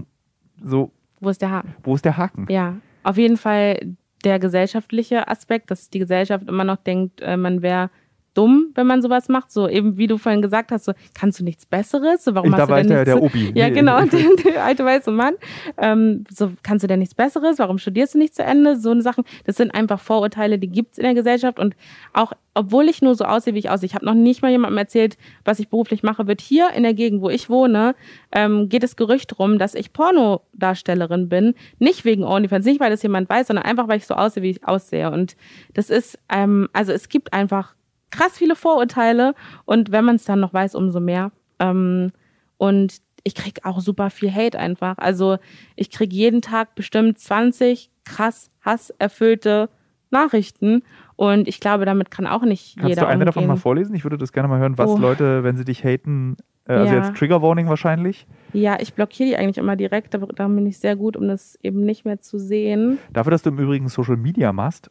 [0.63, 0.93] so.
[1.21, 1.75] Wo ist der Haken?
[1.83, 2.47] Wo ist der Haken?
[2.49, 7.63] Ja, auf jeden Fall der gesellschaftliche Aspekt, dass die Gesellschaft immer noch denkt, äh, man
[7.63, 7.91] wäre
[8.35, 9.51] dumm, wenn man sowas macht.
[9.51, 12.25] So eben, wie du vorhin gesagt hast, so, kannst du nichts Besseres?
[12.25, 13.53] So, warum Ich, hast du denn nichts der Obi.
[13.55, 15.35] Ja, genau, der, der alte weiße Mann.
[15.79, 17.59] Ähm, so, kannst du denn nichts Besseres?
[17.59, 18.77] Warum studierst du nicht zu Ende?
[18.79, 19.25] So eine Sachen.
[19.45, 21.59] Das sind einfach Vorurteile, die gibt's in der Gesellschaft.
[21.59, 21.75] Und
[22.13, 24.79] auch, obwohl ich nur so aussehe, wie ich aussehe, ich habe noch nicht mal jemandem
[24.79, 27.95] erzählt, was ich beruflich mache, wird hier in der Gegend, wo ich wohne,
[28.33, 31.55] ähm, geht das Gerücht rum, dass ich Pornodarstellerin bin.
[31.79, 34.51] Nicht wegen OnlyFans, nicht weil das jemand weiß, sondern einfach, weil ich so aussehe, wie
[34.51, 35.11] ich aussehe.
[35.11, 35.37] Und
[35.75, 37.75] das ist, ähm, also es gibt einfach
[38.11, 39.35] krass viele Vorurteile
[39.65, 41.31] und wenn man es dann noch weiß, umso mehr.
[41.59, 42.13] Ähm,
[42.59, 44.97] und ich krieg auch super viel Hate einfach.
[44.99, 45.37] Also
[45.77, 49.69] ich krieg jeden Tag bestimmt 20 krass hasserfüllte
[50.11, 50.83] Nachrichten
[51.17, 53.55] und ich glaube, damit kann auch nicht Kannst jeder du eine davon umgehen.
[53.57, 53.95] mal vorlesen?
[53.95, 54.99] Ich würde das gerne mal hören, was Oh.
[54.99, 56.37] Leute, wenn sie dich haten,
[56.67, 57.01] äh, also Ja.
[57.05, 58.27] jetzt Trigger Warning wahrscheinlich.
[58.53, 61.57] Ja, ich blockiere die eigentlich immer direkt, da, da bin ich sehr gut, um das
[61.63, 62.99] eben nicht mehr zu sehen.
[63.13, 64.91] Dafür, dass du im Übrigen Social Media machst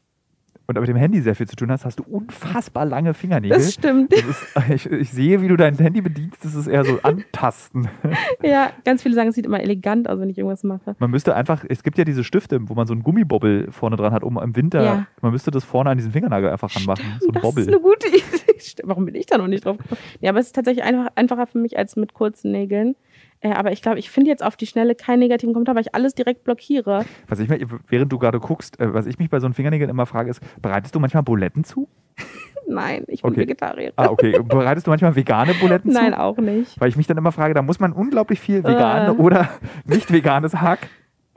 [0.78, 3.57] und mit dem Handy sehr viel zu tun hast, hast du unfassbar lange Fingernägel.
[3.57, 4.11] Das stimmt.
[4.11, 7.88] Das ist, ich, ich sehe, wie du dein Handy bedienst, das ist eher so antasten.
[8.43, 10.95] ja, ganz viele sagen, es sieht immer elegant aus, wenn ich irgendwas mache.
[10.99, 14.13] Man müsste einfach, es gibt ja diese Stifte, wo man so einen Gummibobbel vorne dran
[14.13, 15.07] hat, um im Winter, Ja.
[15.22, 17.05] man müsste das vorne an diesen Fingernagel einfach ranmachen.
[17.20, 17.63] So ein das Bobbel.
[17.63, 18.59] ist eine gute Idee.
[18.59, 19.99] Stimmt, Warum bin ich da noch nicht drauf gekommen?
[20.22, 22.95] Ja, aber es ist tatsächlich einfach, einfacher für mich als mit kurzen Nägeln.
[23.42, 25.96] Äh, aber ich glaube, ich finde jetzt auf die Schnelle keinen negativen Kommentar, weil ich
[25.96, 27.06] alles direkt blockiere.
[27.28, 29.90] Was ich mir, während du gerade guckst, äh, was ich mich bei so einen Fingernägeln
[29.90, 31.88] immer frage, ist, bereitest du manchmal Buletten zu?
[32.68, 33.42] Nein, ich bin Okay.
[33.42, 33.94] Vegetarier.
[33.96, 34.40] Ah, okay.
[34.44, 36.20] Bereitest du manchmal vegane Buletten Nein, zu?
[36.20, 36.80] auch nicht.
[36.80, 39.18] Weil ich mich dann immer frage, da muss man unglaublich viel vegan Äh.
[39.22, 39.50] oder
[39.86, 40.88] nicht veganes Hack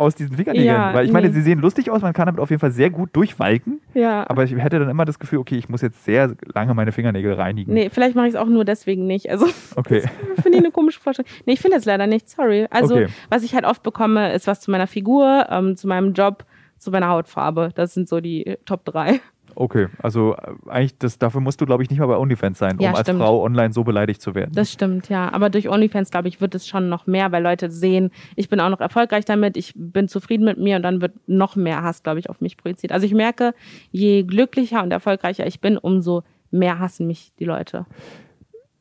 [0.02, 0.66] aus diesen Fingernägeln.
[0.66, 1.32] Ja, Weil ich meine, nee.
[1.34, 3.80] sie sehen lustig aus, man kann damit auf jeden Fall sehr gut durchwalken.
[3.94, 4.28] Ja.
[4.28, 7.32] Aber ich hätte dann immer das Gefühl, okay, ich muss jetzt sehr lange meine Fingernägel
[7.34, 7.72] reinigen.
[7.72, 9.30] Nee, vielleicht mache ich es auch nur deswegen nicht.
[9.30, 9.46] Also
[9.76, 10.02] Okay.
[10.42, 11.30] finde ich eine komische Vorstellung.
[11.46, 12.66] Nee, ich finde es leider nicht, sorry.
[12.70, 13.06] Also, Okay.
[13.30, 16.44] was ich halt oft bekomme, ist was zu meiner Figur, ähm, zu meinem Job,
[16.78, 17.70] zu meiner Hautfarbe.
[17.74, 19.20] Das sind so die äh, Top 3.
[19.54, 22.76] Okay, also äh, eigentlich, das, dafür musst du, glaube ich, nicht mal bei OnlyFans sein,
[22.78, 23.20] um Ja, als stimmt.
[23.20, 24.52] Frau online so beleidigt zu werden.
[24.54, 25.32] Das stimmt, ja.
[25.32, 28.60] Aber durch OnlyFans, glaube ich, wird es schon noch mehr, weil Leute sehen, ich bin
[28.60, 32.02] auch noch erfolgreich damit, ich bin zufrieden mit mir und dann wird noch mehr Hass,
[32.02, 32.92] glaube ich, auf mich projiziert.
[32.92, 33.54] Also ich merke,
[33.90, 37.86] je glücklicher und erfolgreicher ich bin, umso mehr hassen mich die Leute.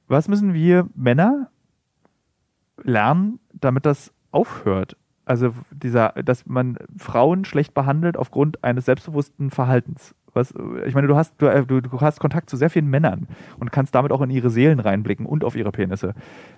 [0.08, 1.50] Was müssen wir Männer
[2.84, 4.98] lernen, damit das aufhört?
[5.26, 10.16] Also dieser, dass man Frauen schlecht behandelt aufgrund eines selbstbewussten Verhaltens.
[10.34, 10.54] Was,
[10.86, 13.28] ich meine, du hast, du, äh, du, du hast Kontakt zu sehr vielen Männern
[13.60, 16.14] und kannst damit auch in ihre Seelen reinblicken und auf ihre Penisse.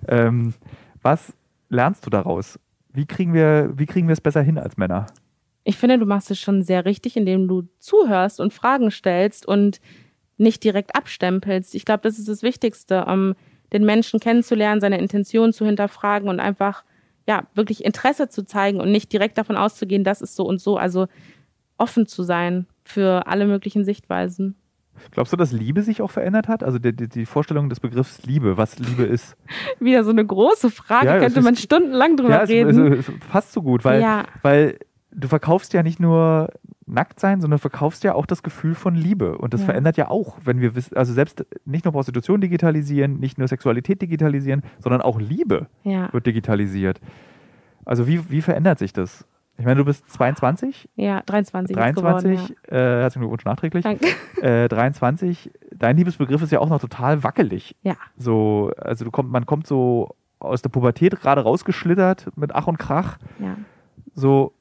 [0.08, 0.54] Ähm,
[1.02, 1.34] was
[1.70, 2.60] lernst du daraus?
[2.94, 5.08] Wie kriegen wir, wie kriegen wir es besser hin als Männer?
[5.64, 9.80] Ich finde, du machst es schon sehr richtig, indem du zuhörst und Fragen stellst und
[10.38, 11.74] nicht direkt abstempelst.
[11.74, 13.34] Ich glaube, das ist das Wichtigste, um
[13.72, 16.84] den Menschen kennenzulernen, seine Intention zu hinterfragen und einfach
[17.28, 20.78] ja wirklich Interesse zu zeigen und nicht direkt davon auszugehen, das ist so und so.
[20.78, 21.08] Also
[21.78, 24.56] offen zu sein für alle möglichen Sichtweisen.
[25.12, 26.64] Glaubst du, dass Liebe sich auch verändert hat?
[26.64, 29.36] Also die, die, die Vorstellung des Begriffs Liebe, was Liebe ist.
[29.80, 32.94] Wieder so eine große Frage, Ja, könnte ist- man stundenlang drüber ja, reden.
[32.94, 34.78] es, es passt so gut, weil, ja, weil
[35.12, 36.50] du verkaufst ja nicht nur
[36.86, 39.38] nackt sein, sondern verkaufst ja auch das Gefühl von Liebe.
[39.38, 39.66] Und das Ja.
[39.68, 44.02] verändert ja auch, wenn wir wissen, also selbst nicht nur Prostitution digitalisieren, nicht nur Sexualität
[44.02, 47.00] digitalisieren, sondern auch Liebe ja, wird digitalisiert.
[47.86, 49.26] Also wie, wie verändert sich das?
[49.58, 52.56] Ich meine, du bist 22, ja, 23, ist 23, geworden.
[52.70, 53.92] äh, herzlichen Glückwunsch nachträglich, Ja.
[53.94, 54.08] Danke.
[54.42, 57.76] äh, 23, dein Liebesbegriff ist ja auch noch total wackelig.
[57.84, 57.94] Ja.
[58.18, 62.78] So, also du kommt, man kommt so aus der Pubertät gerade rausgeschlittert mit Ach und
[62.80, 63.20] Krach.
[63.40, 63.56] Ja.
[64.16, 64.54] So,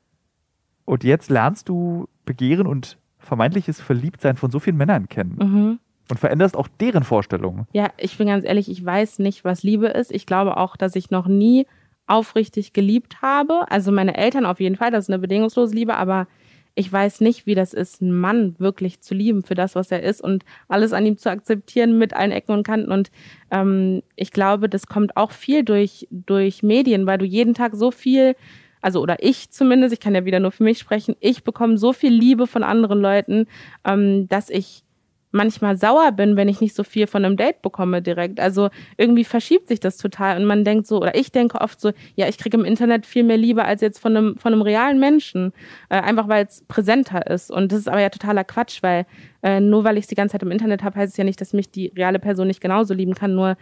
[0.84, 5.78] und jetzt lernst du Begehren und vermeintliches Verliebtsein von so vielen Männern kennen Mhm.
[6.10, 7.66] und veränderst auch deren Vorstellungen.
[7.72, 10.10] Ja, ich bin ganz ehrlich, ich weiß nicht, was Liebe ist.
[10.12, 11.66] Ich glaube auch, dass ich noch nie
[12.06, 13.70] aufrichtig geliebt habe.
[13.70, 16.26] Also meine Eltern auf jeden Fall, das ist eine bedingungslose Liebe, aber
[16.74, 20.02] ich weiß nicht, wie das ist, einen Mann wirklich zu lieben für das, was er
[20.02, 22.90] ist und alles an ihm zu akzeptieren mit allen Ecken und Kanten.
[22.90, 23.10] Und
[23.50, 27.90] ähm, ich glaube, das kommt auch viel durch, durch Medien, weil du jeden Tag so
[27.90, 28.34] viel,
[28.82, 31.92] also oder ich zumindest, ich kann ja wieder nur für mich sprechen, ich bekomme so
[31.92, 33.46] viel Liebe von anderen Leuten,
[33.84, 34.84] ähm, dass ich
[35.32, 38.38] manchmal sauer bin, wenn ich nicht so viel von einem Date bekomme direkt.
[38.38, 41.92] Also irgendwie verschiebt sich das total und man denkt so, oder ich denke oft so,
[42.14, 45.00] ja, ich kriege im Internet viel mehr Liebe als jetzt von einem, von einem realen
[45.00, 45.52] Menschen,
[45.88, 47.50] äh, einfach weil es präsenter ist.
[47.50, 49.06] Und das ist aber ja totaler Quatsch, weil
[49.42, 51.40] äh, nur weil ich es die ganze Zeit im Internet habe, heißt es ja nicht,
[51.40, 53.56] dass mich die reale Person nicht genauso lieben kann, nur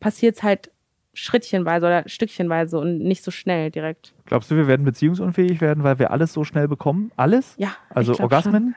[0.00, 0.70] passiert es halt
[1.16, 4.12] schrittchenweise oder stückchenweise und nicht so schnell direkt.
[4.26, 7.10] Glaubst du, wir werden beziehungsunfähig werden, weil wir alles so schnell bekommen?
[7.16, 7.54] Alles?
[7.56, 7.74] Ja.
[7.88, 8.74] Also Orgasmen?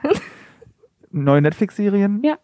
[1.11, 2.21] Neue Netflix-Serien?
[2.23, 2.37] Ja.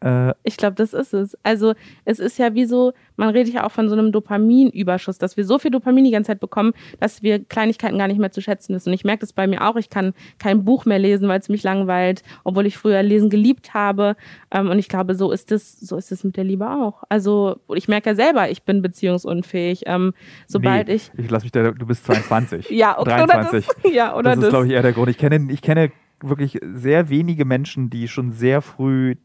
[0.00, 1.36] Äh, ich glaube, das ist es.
[1.42, 1.74] Also
[2.04, 5.44] es ist ja wie so, man redet ja auch von so einem Dopaminüberschuss, dass wir
[5.44, 8.74] so viel Dopamin die ganze Zeit bekommen, dass wir Kleinigkeiten gar nicht mehr zu schätzen
[8.74, 8.88] wissen.
[8.90, 9.76] Und ich merke das bei mir auch.
[9.76, 13.74] Ich kann kein Buch mehr lesen, weil es mich langweilt, obwohl ich früher Lesen geliebt
[13.74, 14.16] habe.
[14.50, 17.04] Ähm, und ich glaube, so ist es, so ist es mit der Liebe auch.
[17.08, 19.82] Also ich merke ja selber, ich bin beziehungsunfähig.
[19.86, 20.14] Ähm,
[20.46, 21.10] sobald nee, ich.
[21.16, 22.70] Ich lasse mich da, du bist 22.
[22.70, 23.68] ja, okay, 23.
[23.68, 25.10] Oder das, ja, oder das ist, glaube ich, eher der Grund.
[25.10, 25.92] Ich kenne, ich kenne
[26.22, 29.16] wirklich sehr wenige Menschen, die schon sehr früh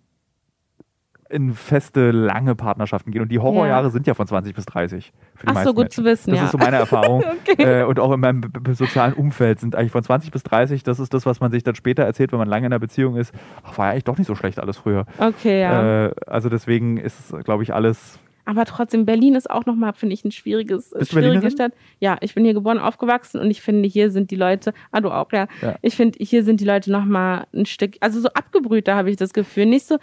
[1.29, 3.21] in feste, lange Partnerschaften gehen.
[3.23, 3.89] Und die Horrorjahre Ja.
[3.89, 5.11] sind ja von 20 bis 30.
[5.35, 5.91] Für die Ach so, gut Menschen.
[5.91, 6.45] zu wissen, Das ja.
[6.45, 7.23] ist so meine Erfahrung.
[7.47, 7.81] Okay.
[7.81, 8.41] äh, und auch in meinem
[8.73, 11.75] sozialen Umfeld sind eigentlich von 20 bis 30, das ist das, was man sich dann
[11.75, 13.33] später erzählt, wenn man lange in einer Beziehung ist.
[13.63, 15.05] Ach, war ja eigentlich doch nicht so schlecht alles früher.
[15.17, 16.05] Okay, ja.
[16.07, 18.19] Äh, also deswegen ist, glaube ich, alles.
[18.47, 21.51] Aber trotzdem, Berlin ist auch nochmal, finde ich, ein schwieriges, Bist du schwierige Berlinerin?
[21.51, 21.71] Stadt.
[21.99, 25.09] Ja, ich bin hier geboren, aufgewachsen und ich finde, hier sind die Leute, ah, du
[25.09, 25.47] auch, ja.
[25.63, 25.75] Ja.
[25.81, 29.33] Ich finde, hier sind die Leute nochmal ein Stück, also so abgebrühter habe ich das
[29.33, 29.65] Gefühl.
[29.65, 29.97] Nicht so,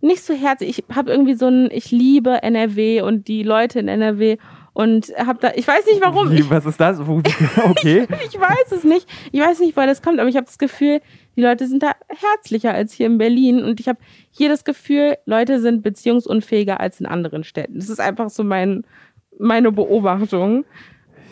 [0.00, 0.78] nicht so herzlich.
[0.78, 4.38] Ich habe irgendwie so ein, ich liebe NRW und die Leute in NRW
[4.78, 6.30] und habe da, ich weiß nicht warum.
[6.30, 7.00] Wie, Ich, was ist das?
[7.00, 8.06] Okay.
[8.24, 9.08] ich weiß es nicht.
[9.32, 11.00] Ich weiß nicht, woher das kommt, aber ich habe das Gefühl,
[11.34, 13.64] die Leute sind da herzlicher als hier in Berlin.
[13.64, 13.98] Und ich habe
[14.30, 17.74] hier das Gefühl, Leute sind beziehungsunfähiger als in anderen Städten.
[17.74, 18.84] Das ist einfach so mein,
[19.38, 20.64] meine Beobachtung.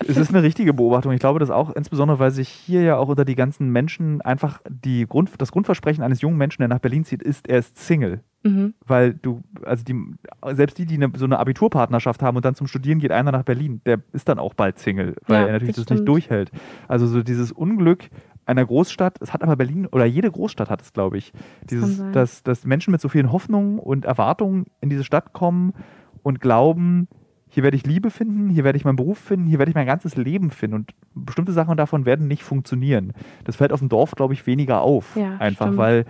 [0.06, 1.12] Es ist eine richtige Beobachtung.
[1.12, 4.60] Ich glaube das auch, insbesondere weil sich hier ja auch unter die ganzen Menschen einfach
[4.68, 8.20] die Grund, das Grundversprechen eines jungen Menschen, der nach Berlin zieht, ist, er ist Single.
[8.42, 8.74] Mhm.
[8.84, 9.94] Weil du, also die,
[10.52, 13.42] selbst die, die eine, so eine Abiturpartnerschaft haben und dann zum Studieren geht einer nach
[13.42, 16.50] Berlin, der ist dann auch bald Single, weil Ja, er natürlich das, das nicht durchhält.
[16.88, 18.08] Also so dieses Unglück
[18.44, 21.32] einer Großstadt, es hat aber Berlin oder jede Großstadt hat es, glaube ich.
[21.68, 25.72] Dieses, dass, dass Menschen mit so vielen Hoffnungen und Erwartungen in diese Stadt kommen
[26.22, 27.08] und glauben,
[27.56, 29.86] hier werde ich Liebe finden, hier werde ich meinen Beruf finden, hier werde ich mein
[29.86, 33.14] ganzes Leben finden und bestimmte Sachen davon werden nicht funktionieren.
[33.44, 35.16] Das fällt auf dem Dorf, glaube ich, weniger auf.
[35.16, 35.78] Ja, einfach, stimmt.
[35.78, 36.04] weil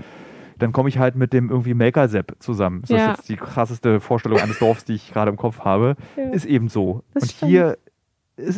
[0.59, 2.80] dann komme ich halt mit dem irgendwie Melker-Sepp zusammen.
[2.80, 2.97] Das Ja.
[3.12, 5.94] ist jetzt die krasseste Vorstellung eines Dorfs, die ich gerade im Kopf habe.
[6.16, 6.30] Ja.
[6.30, 7.05] Ist eben so.
[7.14, 7.49] Das und stimmt.
[7.53, 7.78] hier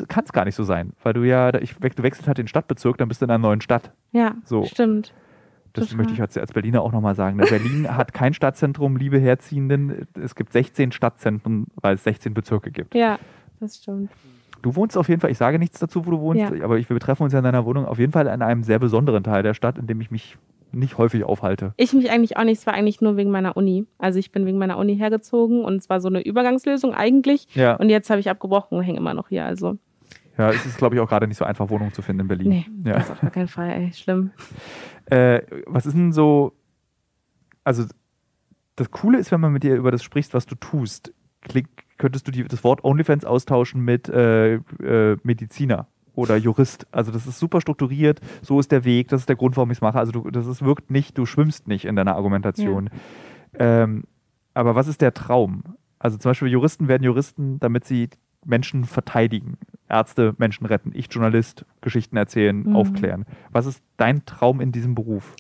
[0.09, 2.97] kann es gar nicht so sein, weil du ja, ich, du wechselst halt den Stadtbezirk,
[2.97, 3.93] dann bist du in einer neuen Stadt.
[4.13, 4.65] Ja, So.
[4.65, 5.13] stimmt.
[5.81, 7.37] Das möchte ich als, als Berliner auch nochmal sagen.
[7.37, 7.45] Ne?
[7.49, 10.07] Berlin hat kein Stadtzentrum, liebe Herziehenden.
[10.23, 12.95] Es gibt 16 Stadtzentren, weil es 16 Bezirke gibt.
[12.95, 13.19] Ja,
[13.61, 14.11] das stimmt.
[14.63, 16.65] Du wohnst auf jeden Fall, ich sage nichts dazu, wo du wohnst, Ja.
[16.65, 18.79] aber ich, wir betreffen uns ja in deiner Wohnung auf jeden Fall in einem sehr
[18.81, 20.37] besonderen Teil der Stadt, in dem ich mich
[20.73, 21.73] nicht häufig aufhalte.
[21.77, 23.87] Ich mich eigentlich auch nicht, es war eigentlich nur wegen meiner Uni.
[23.99, 27.47] Also ich bin wegen meiner Uni hergezogen und es war so eine Übergangslösung eigentlich.
[27.55, 29.45] Ja, Und jetzt habe ich abgebrochen und hänge immer noch hier.
[29.47, 29.79] Also,
[30.39, 32.49] ja es ist, glaube ich, auch gerade nicht so einfach, Wohnungen zu finden in Berlin.
[32.49, 32.95] nee, Ja.
[32.95, 34.31] das ist auf gar keinen Fall, ey, schlimm.
[35.07, 36.55] Äh, was ist denn so,
[37.65, 37.85] also
[38.77, 41.13] das Coole ist, wenn man mit dir über das sprichst, was du tust,
[41.43, 41.67] klick,
[41.99, 46.87] könntest du die, das Wort OnlyFans austauschen mit äh, äh, Mediziner oder Jurist.
[46.93, 49.79] Also das ist super strukturiert, so ist der Weg, das ist der Grund, warum ich
[49.79, 49.99] es mache.
[49.99, 52.91] Also du, das ist, wirkt nicht, du schwimmst nicht in deiner Argumentation.
[53.55, 54.05] Ähm,
[54.55, 55.63] aber was ist der Traum?
[55.99, 58.09] Also zum Beispiel Juristen werden Juristen, damit sie
[58.49, 59.59] Menschen verteidigen.
[59.89, 60.93] Ärzte Menschen retten.
[60.95, 62.77] Ich Journalist, Geschichten erzählen, Mhm.
[62.77, 63.25] aufklären.
[63.53, 65.35] Was ist dein Traum in diesem Beruf?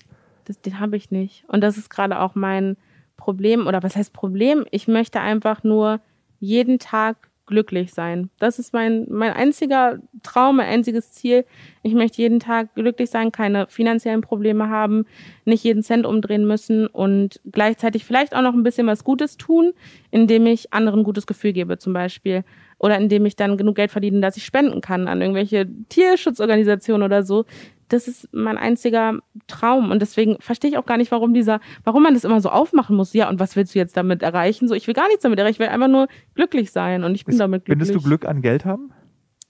[0.44, 1.44] Das, den habe ich nicht.
[1.48, 2.76] Und das ist gerade auch mein
[3.16, 3.66] Problem.
[3.66, 4.64] Oder was heißt Problem?
[4.70, 6.00] Ich möchte einfach nur
[6.40, 8.28] jeden Tag glücklich sein.
[8.38, 11.46] Das ist mein, mein einziger Traum, mein einziges Ziel.
[11.82, 15.06] Ich möchte jeden Tag glücklich sein, keine finanziellen Probleme haben,
[15.46, 19.72] nicht jeden Cent umdrehen müssen und gleichzeitig vielleicht auch noch ein bisschen was Gutes tun,
[20.11, 22.44] indem ich anderen ein gutes Gefühl gebe zum Beispiel.
[22.79, 27.22] Oder indem ich dann genug Geld verdiene, dass ich spenden kann an irgendwelche Tierschutzorganisationen oder
[27.22, 27.45] so.
[27.89, 29.91] Das ist mein einziger Traum.
[29.91, 32.95] Und deswegen verstehe ich auch gar nicht, warum dieser, warum man das immer so aufmachen
[32.97, 33.14] muss.
[33.14, 34.68] Ja, und was willst du jetzt damit erreichen?
[34.68, 35.55] So, ich will gar nichts damit erreichen.
[35.55, 37.03] Ich will einfach nur glücklich sein.
[37.03, 37.89] Und ich bin Ist- damit glücklich.
[37.89, 38.93] Findest du Glück an Geld haben?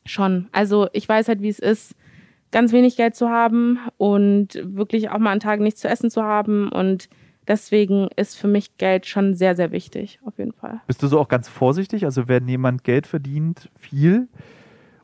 [0.06, 0.48] Schon.
[0.52, 1.94] Also ich weiß halt, wie es ist,
[2.50, 6.22] ganz wenig Geld zu haben und wirklich auch mal an Tagen nichts zu essen zu
[6.22, 6.70] haben.
[6.70, 7.08] Und
[7.48, 10.80] deswegen ist für mich Geld schon sehr, sehr wichtig, auf jeden Fall.
[10.86, 12.04] Bist du so auch ganz vorsichtig?
[12.04, 14.28] Also wenn jemand Geld verdient, viel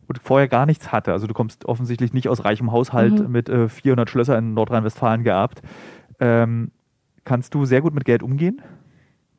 [0.06, 3.32] und vorher gar nichts hatte, also du kommst offensichtlich nicht aus reichem Haushalt Mhm.
[3.32, 5.62] mit äh, 400 Schlösser in Nordrhein-Westfalen geerbt,
[6.20, 6.70] ähm,
[7.24, 8.60] kannst du sehr gut mit Geld umgehen?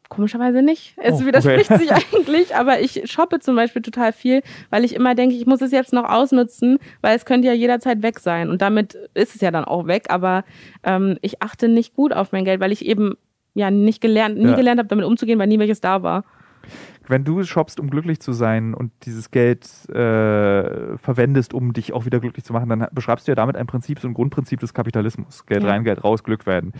[0.10, 0.93] Komischerweise nicht.
[0.97, 1.80] Es Oh, widerspricht okay.
[1.80, 5.62] sich eigentlich, aber ich shoppe zum Beispiel total viel, weil ich immer denke, ich muss
[5.62, 8.49] es jetzt noch ausnutzen, weil es könnte ja jederzeit weg sein.
[8.49, 10.43] Und damit ist es ja dann auch weg, aber
[10.84, 13.16] ähm, ich achte nicht gut auf mein Geld, weil ich eben
[13.56, 14.56] ja nicht gelernt, nie Ja.
[14.56, 16.24] gelernt habe, damit umzugehen, weil nie welches da war.
[17.08, 22.06] Wenn du shoppst, um glücklich zu sein und dieses Geld äh, verwendest, um dich auch
[22.06, 24.74] wieder glücklich zu machen, dann beschreibst du ja damit ein Prinzip, so ein Grundprinzip des
[24.74, 25.45] Kapitalismus.
[25.45, 25.70] Geld Ja.
[25.70, 26.74] rein, Geld raus, Glück werden.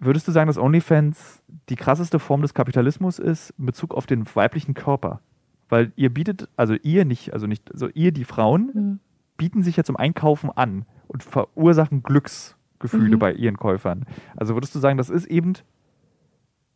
[0.00, 4.24] Würdest du sagen, dass OnlyFans die krasseste Form des Kapitalismus ist in Bezug auf den
[4.34, 5.20] weiblichen Körper?
[5.68, 9.00] Weil ihr bietet, also ihr nicht, also nicht, also ihr, die Frauen, Mhm.
[9.36, 13.18] bieten sich ja zum Einkaufen an und verursachen Glücksgefühle Mhm.
[13.18, 14.04] bei ihren Käufern.
[14.36, 15.54] Also würdest du sagen, das ist eben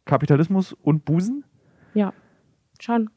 [0.05, 1.45] Kapitalismus und Busen?
[1.95, 2.13] Ja,
[2.81, 3.11] schon.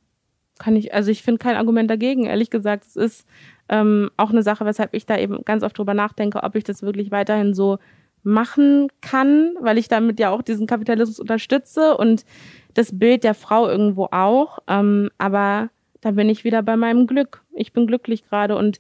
[0.59, 2.85] Kann ich, also ich finde kein Argument dagegen, ehrlich gesagt.
[2.85, 3.27] Es ist
[3.67, 6.81] ähm, auch eine Sache, weshalb ich da eben ganz oft drüber nachdenke, ob ich das
[6.83, 7.79] wirklich weiterhin so
[8.25, 12.25] machen kann, weil ich damit ja auch diesen Kapitalismus unterstütze und
[12.73, 14.59] das Bild der Frau irgendwo auch.
[14.67, 15.69] Ähm, aber
[16.01, 17.43] da bin ich wieder bei meinem Glück.
[17.53, 18.79] Ich bin glücklich gerade und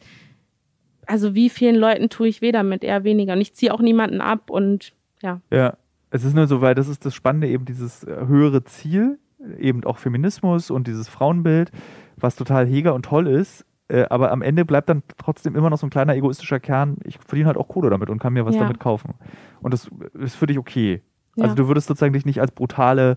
[1.07, 3.33] also wie vielen Leuten tue ich weh damit, eher weniger.
[3.33, 5.39] Und ich ziehe auch niemanden ab und ja.
[5.51, 5.77] Ja,
[6.09, 9.19] es ist nur so, weil das ist das Spannende, eben dieses äh, höhere Ziel,
[9.59, 11.71] eben auch Feminismus und dieses Frauenbild,
[12.15, 13.65] was total heger und toll ist.
[13.87, 17.19] Äh, aber am Ende bleibt dann trotzdem immer noch so ein kleiner egoistischer Kern, ich
[17.19, 18.61] verdiene halt auch Kohle damit und kann mir was Ja.
[18.61, 19.13] damit kaufen.
[19.61, 21.01] Und das ist für dich okay.
[21.35, 21.43] Ja.
[21.43, 23.15] Also du würdest sozusagen dich nicht als brutale,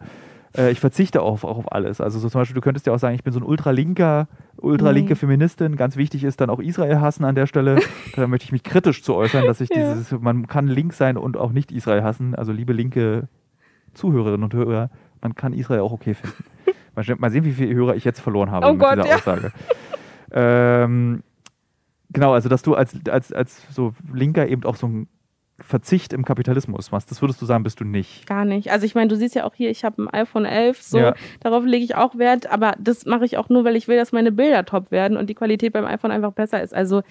[0.56, 2.00] äh, ich verzichte auf, auch auf alles.
[2.02, 5.12] Also so zum Beispiel, du könntest ja auch sagen, ich bin so ein ultralinker, ultralinke
[5.12, 5.18] Nee.
[5.18, 5.76] Feministin.
[5.76, 7.78] Ganz wichtig ist dann auch Israel hassen an der Stelle.
[8.16, 9.94] da möchte ich mich kritisch zu äußern, dass ich Ja.
[9.94, 12.34] dieses, man kann link sein und auch nicht Israel hassen.
[12.34, 13.28] Also liebe linke
[13.94, 14.90] Zuhörerinnen und Hörer,
[15.22, 16.44] man kann Israel auch okay finden.
[17.20, 19.14] mal, sehen- wie viele Hörer ich jetzt verloren habe Oh mit Gott, dieser.
[19.16, 19.52] Aussage.
[20.33, 21.22] ähm,
[22.11, 25.09] genau, also dass du als, als, als so Linker eben auch so einen
[25.61, 28.26] Verzicht im Kapitalismus machst, das würdest du sagen, bist du nicht.
[28.29, 28.70] Gar nicht.
[28.70, 31.14] Also ich meine, du siehst ja auch hier, ich habe ein iPhone 11, so Ja.
[31.41, 34.12] darauf lege ich auch Wert, aber das mache ich auch nur, weil ich will, dass
[34.12, 36.72] meine Bilder top werden und die Qualität beim iPhone einfach besser ist.
[36.72, 37.03] Also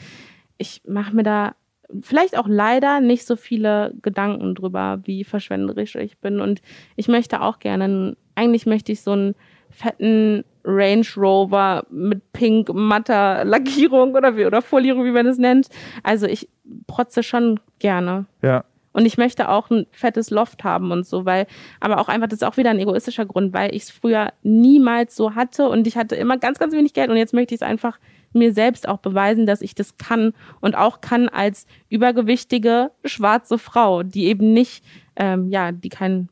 [0.58, 1.56] ich mache mir da
[2.02, 6.62] vielleicht auch leider nicht so viele Gedanken drüber, wie verschwenderisch ich bin und
[6.96, 9.36] ich möchte auch gerne, eigentlich möchte ich so einen
[9.78, 15.70] fetten Range Rover mit pink matter Lackierung oder wie oder Folierung, wie man es nennt.
[16.04, 16.50] Also ich
[16.88, 18.26] protze schon gerne.
[18.42, 18.66] Ja.
[18.92, 21.46] Und ich möchte auch ein fettes Loft haben und so, weil,
[21.80, 25.16] aber auch einfach, das ist auch wieder ein egoistischer Grund, weil ich es früher niemals
[25.16, 27.68] so hatte und ich hatte immer ganz, ganz wenig Geld und jetzt möchte ich es
[27.68, 28.00] einfach
[28.34, 34.02] mir selbst auch beweisen, dass ich das kann und auch kann als übergewichtige schwarze Frau,
[34.02, 34.84] die eben nicht,
[35.16, 36.30] ähm, ja, die kein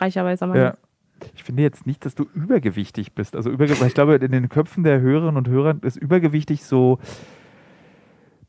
[0.00, 0.68] reicher weißer Mann Ja.
[0.70, 0.78] ist.
[1.34, 3.36] Ich finde jetzt nicht, dass du übergewichtig bist.
[3.36, 6.98] Also überge ich glaube, in den Köpfen der Hörerinnen und Hörer ist übergewichtig so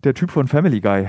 [0.03, 1.07] der Typ von Family Guy.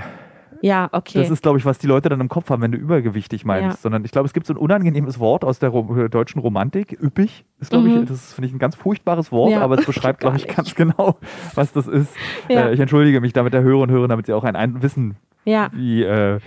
[0.61, 1.19] Ja, okay.
[1.19, 3.77] Das ist, glaube ich, was die Leute dann im Kopf haben, wenn du übergewichtig meinst.
[3.79, 3.83] Ja.
[3.83, 6.97] Sondern ich glaube, es gibt so ein unangenehmes Wort aus der Ro äh, deutschen Romantik.
[7.03, 8.03] Üppig ist, glaube Mhm.
[8.05, 9.61] ich, das finde ich ein ganz furchtbares Wort, Ja.
[9.61, 11.19] aber es beschreibt, glaube ich, ganz genau,
[11.55, 12.15] was das ist.
[12.49, 12.69] Ja.
[12.69, 15.17] Äh, ich entschuldige mich damit der Hörer und Hörer, damit sie auch ein, ein wissen,
[15.45, 15.69] ja.
[15.75, 16.03] wie.
[16.03, 16.41] Äh,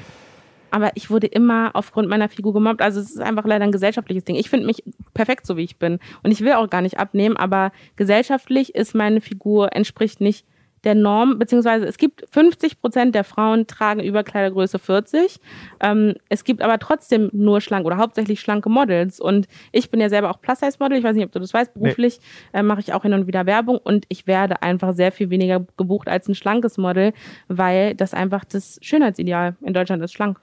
[0.72, 2.82] aber ich wurde immer aufgrund meiner Figur gemobbt.
[2.82, 4.36] Also es ist einfach leider ein gesellschaftliches Ding.
[4.36, 6.00] Ich finde mich perfekt so, wie ich bin.
[6.24, 10.46] Und ich will auch gar nicht abnehmen, aber gesellschaftlich ist meine Figur, entspricht nicht
[10.84, 15.40] der Norm, beziehungsweise es gibt 50 Prozent der Frauen tragen Überkleidergröße 40.
[15.82, 19.20] Ähm, es gibt aber trotzdem nur schlank oder hauptsächlich schlanke Models.
[19.20, 20.98] Und ich bin ja selber auch Plus-Size-Model.
[20.98, 21.74] Ich weiß nicht, ob du das weißt.
[21.74, 22.20] Beruflich
[22.54, 25.66] äh, mache ich auch hin und wieder Werbung und ich werde einfach sehr viel weniger
[25.78, 27.14] gebucht als ein schlankes Model,
[27.48, 30.40] weil das einfach das Schönheitsideal in Deutschland ist, schlank.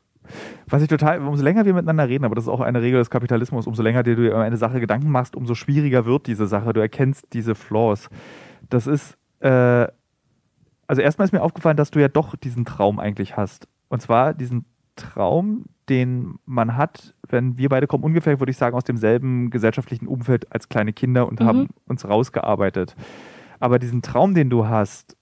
[0.68, 3.11] Was ich total, umso länger wir miteinander reden, aber das ist auch eine Regel des
[3.11, 6.72] Kapitalismus, umso länger dir du über eine Sache Gedanken machst, umso schwieriger wird diese Sache.
[6.72, 8.09] Du erkennst diese Flaws.
[8.70, 9.87] Das ist, äh,
[10.87, 13.68] also erstmal ist mir aufgefallen, dass du ja doch diesen Traum eigentlich hast.
[13.89, 14.64] Und zwar diesen
[14.97, 20.07] Traum, den man hat, wenn wir beide kommen, ungefähr, würde ich sagen, aus demselben gesellschaftlichen
[20.07, 21.45] Umfeld als kleine Kinder und Mhm.
[21.45, 22.97] haben uns rausgearbeitet.
[23.61, 25.16] Aber diesen Traum, den du hast,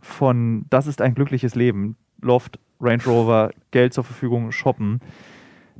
[0.00, 5.00] von das ist ein glückliches Leben, Loft, Range Rover, Geld zur Verfügung, shoppen,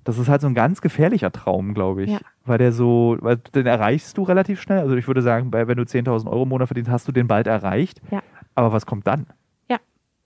[0.05, 2.11] das ist halt so ein ganz gefährlicher Traum, glaube ich.
[2.11, 2.19] Ja.
[2.45, 4.79] Weil der so, weil den erreichst du relativ schnell.
[4.81, 7.47] Also ich würde sagen, wenn du 10.000 Euro im Monat verdienst, hast du den bald
[7.47, 8.01] erreicht.
[8.11, 8.23] Ja.
[8.55, 9.27] Aber was kommt dann?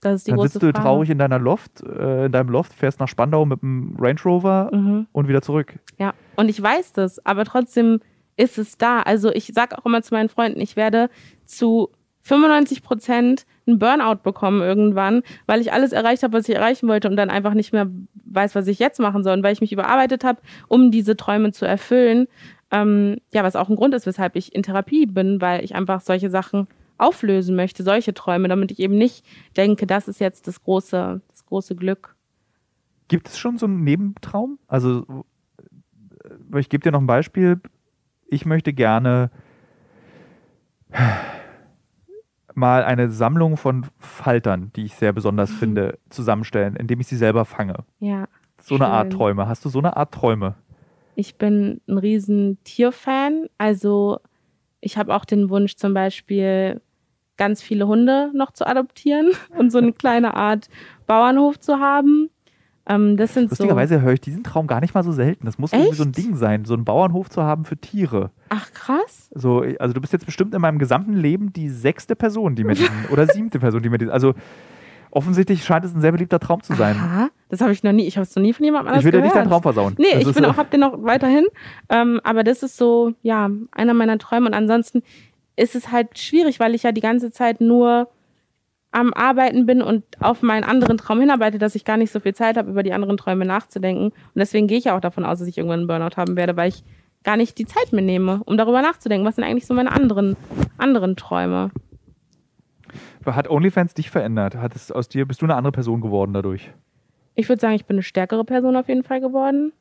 [0.00, 0.82] Das ist die dann große sitzt du Frage.
[0.84, 4.68] traurig in deiner Loft, äh, in deinem Loft, fährst nach Spandau mit dem Range Rover
[4.70, 5.06] Mhm.
[5.12, 5.78] und wieder zurück.
[5.98, 8.00] Ja, und ich weiß das, aber trotzdem
[8.36, 9.00] ist es da.
[9.00, 11.08] Also ich sage auch immer zu meinen Freunden, ich werde
[11.46, 11.88] zu
[12.24, 17.08] 95 Prozent einen Burnout bekommen irgendwann, weil ich alles erreicht habe, was ich erreichen wollte
[17.08, 17.88] und dann einfach nicht mehr
[18.24, 21.52] weiß, was ich jetzt machen soll und weil ich mich überarbeitet habe, um diese Träume
[21.52, 22.26] zu erfüllen.
[22.70, 26.00] Ähm, ja, was auch ein Grund ist, weshalb ich in Therapie bin, weil ich einfach
[26.00, 26.66] solche Sachen
[26.96, 29.24] auflösen möchte, solche Träume, damit ich eben nicht
[29.56, 32.16] denke, das ist jetzt das große, das große Glück.
[33.08, 34.58] Gibt es schon so einen Nebentraum?
[34.66, 35.24] Also,
[36.52, 37.60] äh, ich gebe dir noch ein Beispiel.
[38.28, 39.30] Ich möchte gerne
[42.56, 47.44] mal eine Sammlung von Faltern, die ich sehr besonders finde, zusammenstellen, indem ich sie selber
[47.44, 47.84] fange.
[48.00, 48.26] Ja.
[48.60, 49.18] So eine Art Schön.
[49.18, 49.48] Träume.
[49.48, 50.54] Hast du so eine Art Träume?
[51.16, 53.46] Ich bin ein riesen Tierfan.
[53.58, 54.20] Also
[54.80, 56.80] ich habe auch den Wunsch zum Beispiel
[57.36, 60.68] ganz viele Hunde noch zu adoptieren und so eine kleine Art
[61.06, 62.30] Bauernhof zu haben.
[62.86, 63.52] Ähm, das sind so.
[63.52, 65.46] Lustigerweise höre ich diesen Traum gar nicht mal so selten.
[65.46, 66.18] Das muss irgendwie so ein Echt?
[66.18, 68.30] Ding sein, so einen Bauernhof zu haben für Tiere.
[68.50, 69.30] Ach krass.
[69.34, 72.74] So, also du bist jetzt bestimmt in meinem gesamten Leben die sechste Person, die mir
[72.74, 74.34] diesen, oder siebte Person, die mir diesen, also
[75.10, 76.96] offensichtlich scheint es ein sehr beliebter Traum zu sein.
[76.96, 77.28] Aha.
[77.48, 79.12] Das habe ich noch nie, ich habe es noch nie von jemandem anders Ich will
[79.12, 79.94] dir nicht deinen Traum versauen.
[79.96, 81.46] Nee, Das ich bin auch, hab den noch weiterhin.
[81.88, 84.46] Ähm, aber das ist so, ja, einer meiner Träume.
[84.46, 85.02] Und ansonsten
[85.56, 88.08] ist es halt schwierig, weil ich ja die ganze Zeit nur
[88.94, 92.34] am Arbeiten bin und auf meinen anderen Traum hinarbeite, dass ich gar nicht so viel
[92.34, 94.06] Zeit habe, über die anderen Träume nachzudenken.
[94.06, 96.56] Und deswegen gehe ich ja auch davon aus, dass ich irgendwann einen Burnout haben werde,
[96.56, 96.84] weil ich
[97.24, 99.26] gar nicht die Zeit mir nehme, um darüber nachzudenken.
[99.26, 100.36] Was sind eigentlich so meine anderen,
[100.78, 101.72] anderen Träume?
[103.26, 104.54] Hat OnlyFans dich verändert?
[104.54, 106.70] Hat es aus dir, bist du eine andere Person geworden dadurch?
[107.34, 109.72] Ich würde sagen, ich bin eine stärkere Person auf jeden Fall geworden.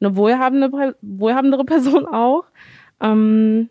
[0.00, 2.44] Eine wohlhabende, wohlhabendere Person auch.
[3.00, 3.68] Ähm,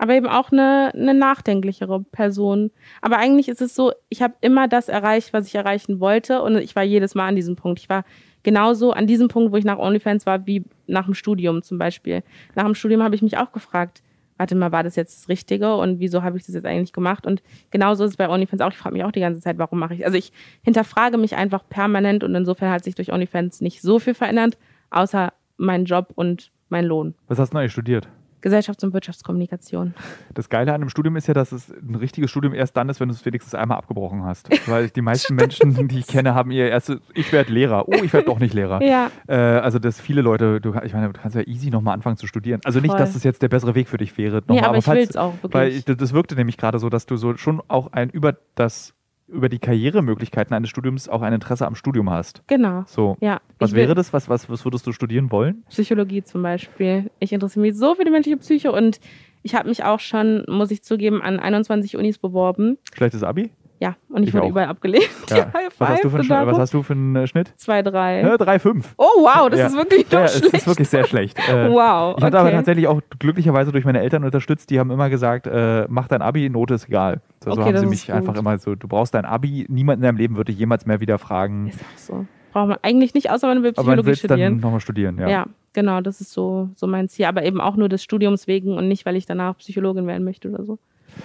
[0.00, 2.70] aber eben auch eine, eine nachdenklichere Person.
[3.02, 6.40] Aber eigentlich ist es so, ich habe immer das erreicht, was ich erreichen wollte.
[6.40, 7.80] Und ich war jedes Mal an diesem Punkt.
[7.80, 8.04] Ich war
[8.42, 12.22] genauso an diesem Punkt, wo ich nach OnlyFans war, wie nach dem Studium zum Beispiel.
[12.54, 14.02] Nach dem Studium habe ich mich auch gefragt,
[14.38, 17.26] warte mal, war das jetzt das Richtige und wieso habe ich das jetzt eigentlich gemacht?
[17.26, 18.72] Und genauso ist es bei OnlyFans auch.
[18.72, 20.32] Ich frage mich auch die ganze Zeit, warum mache ich Also ich
[20.62, 24.56] hinterfrage mich einfach permanent und insofern hat sich durch OnlyFans nicht so viel verändert,
[24.88, 27.14] außer mein Job und mein Lohn.
[27.28, 28.08] Was hast du eigentlich studiert?
[28.42, 29.94] Gesellschafts- und Wirtschaftskommunikation.
[30.34, 33.00] Das Geile an einem Studium ist ja, dass es ein richtiges Studium erst dann ist,
[33.00, 34.48] wenn du es wenigstens einmal abgebrochen hast.
[34.68, 37.88] Weil die meisten Menschen, die ich kenne, haben ihr erstes, ich werde Lehrer.
[37.88, 38.80] Oh, ich werde doch nicht Lehrer.
[38.90, 42.16] Ja, Äh, also, dass viele Leute, du, ich meine, du kannst ja easy nochmal anfangen
[42.16, 42.60] zu studieren.
[42.64, 42.98] Also nicht, Voll.
[42.98, 44.38] dass das jetzt der bessere Weg für dich wäre.
[44.38, 45.76] Nochmal, nee, aber ich falls- will es auch Weil wirklich.
[45.78, 48.94] ich, das- das wirkte nämlich gerade so, dass du so schon auch ein über das
[49.32, 52.42] über die Karrieremöglichkeiten eines Studiums auch ein Interesse am Studium hast.
[52.46, 52.84] genau.
[52.86, 53.16] So.
[53.20, 53.40] Ja.
[53.58, 54.12] Was wäre das?
[54.12, 55.62] Was, was, was würdest du studieren wollen?
[55.68, 57.10] Psychologie zum Beispiel.
[57.18, 59.00] Ich interessiere mich so für die menschliche Psyche und
[59.42, 62.76] ich habe mich auch schon, muss ich zugeben, an 21 Unis beworben.
[62.94, 63.50] Schlechtes Abi?
[63.82, 64.50] Ja, und ich, Ich wurde auch.
[64.50, 65.08] überall abgelehnt.
[65.30, 65.50] Ja.
[65.78, 67.54] Was hast, du für einen, was hast du für einen äh, Schnitt?
[67.56, 68.20] Zwei, drei.
[68.20, 68.84] Ja, 3,5.
[68.98, 69.66] Oh, wow, das Ja.
[69.68, 70.54] ist wirklich Ja, schlecht.
[70.54, 71.38] ist wirklich sehr schlecht.
[71.48, 72.56] Äh, wow, Ich hatte aber okay.
[72.58, 76.50] tatsächlich auch glücklicherweise durch meine Eltern unterstützt, die haben immer gesagt, äh, mach dein Abi,
[76.50, 77.22] Note ist egal.
[77.42, 80.02] So, Okay, haben das sie mich einfach immer so, du brauchst dein Abi, niemand in
[80.02, 82.26] deinem Leben würde dich jemals mehr wieder fragen, Ist auch so.
[82.52, 84.60] Braucht man eigentlich nicht, außer man will aber man Psychologie willst dann studieren.
[84.60, 85.18] nochmal studieren.
[85.18, 85.28] Ja.
[85.28, 85.46] Ja.
[85.72, 87.24] genau, das ist so, so mein Ziel.
[87.26, 90.50] Aber eben auch nur des Studiums wegen und nicht, weil ich danach Psychologin werden möchte
[90.50, 90.78] oder so.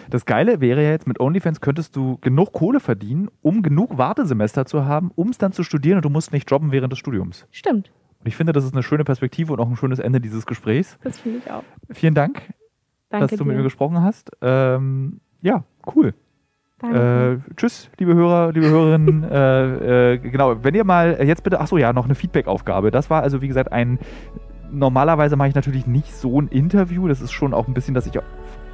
[0.10, 4.66] Das Geile wäre ja jetzt, mit OnlyFans könntest du genug Kohle verdienen, um genug Wartesemester
[4.66, 7.46] zu haben, um es dann zu studieren und du musst nicht jobben während des Studiums.
[7.52, 10.46] Stimmt, Und ich finde, das ist eine schöne Perspektive und auch ein schönes Ende dieses
[10.46, 10.98] Gesprächs.
[11.04, 11.64] das finde ich auch.
[11.92, 12.42] Vielen Dank,
[13.10, 13.48] Danke dass du dir.
[13.50, 14.32] mit mir gesprochen hast.
[14.42, 15.64] Ähm, ja,
[15.96, 16.14] cool.
[16.80, 17.42] Danke.
[17.48, 19.24] Äh, tschüss, liebe Hörer, liebe Hörerinnen.
[19.32, 22.92] äh, äh, genau, wenn ihr mal jetzt bitte, achso, ja, noch eine Feedback-Aufgabe.
[22.92, 24.00] Das war also, wie gesagt, ein.
[24.72, 27.08] Normalerweise mache ich natürlich nicht so ein Interview.
[27.08, 28.14] Das ist schon auch ein bisschen, dass ich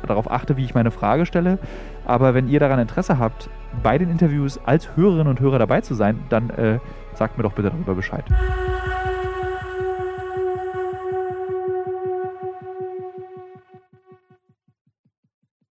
[0.08, 1.60] darauf achte, wie ich meine Frage stelle.
[2.06, 3.49] Aber wenn ihr daran Interesse habt,
[3.84, 6.80] bei den Interviews als Hörerinnen und Hörer dabei zu sein, dann äh,
[7.14, 8.26] sagt mir doch bitte darüber Bescheid.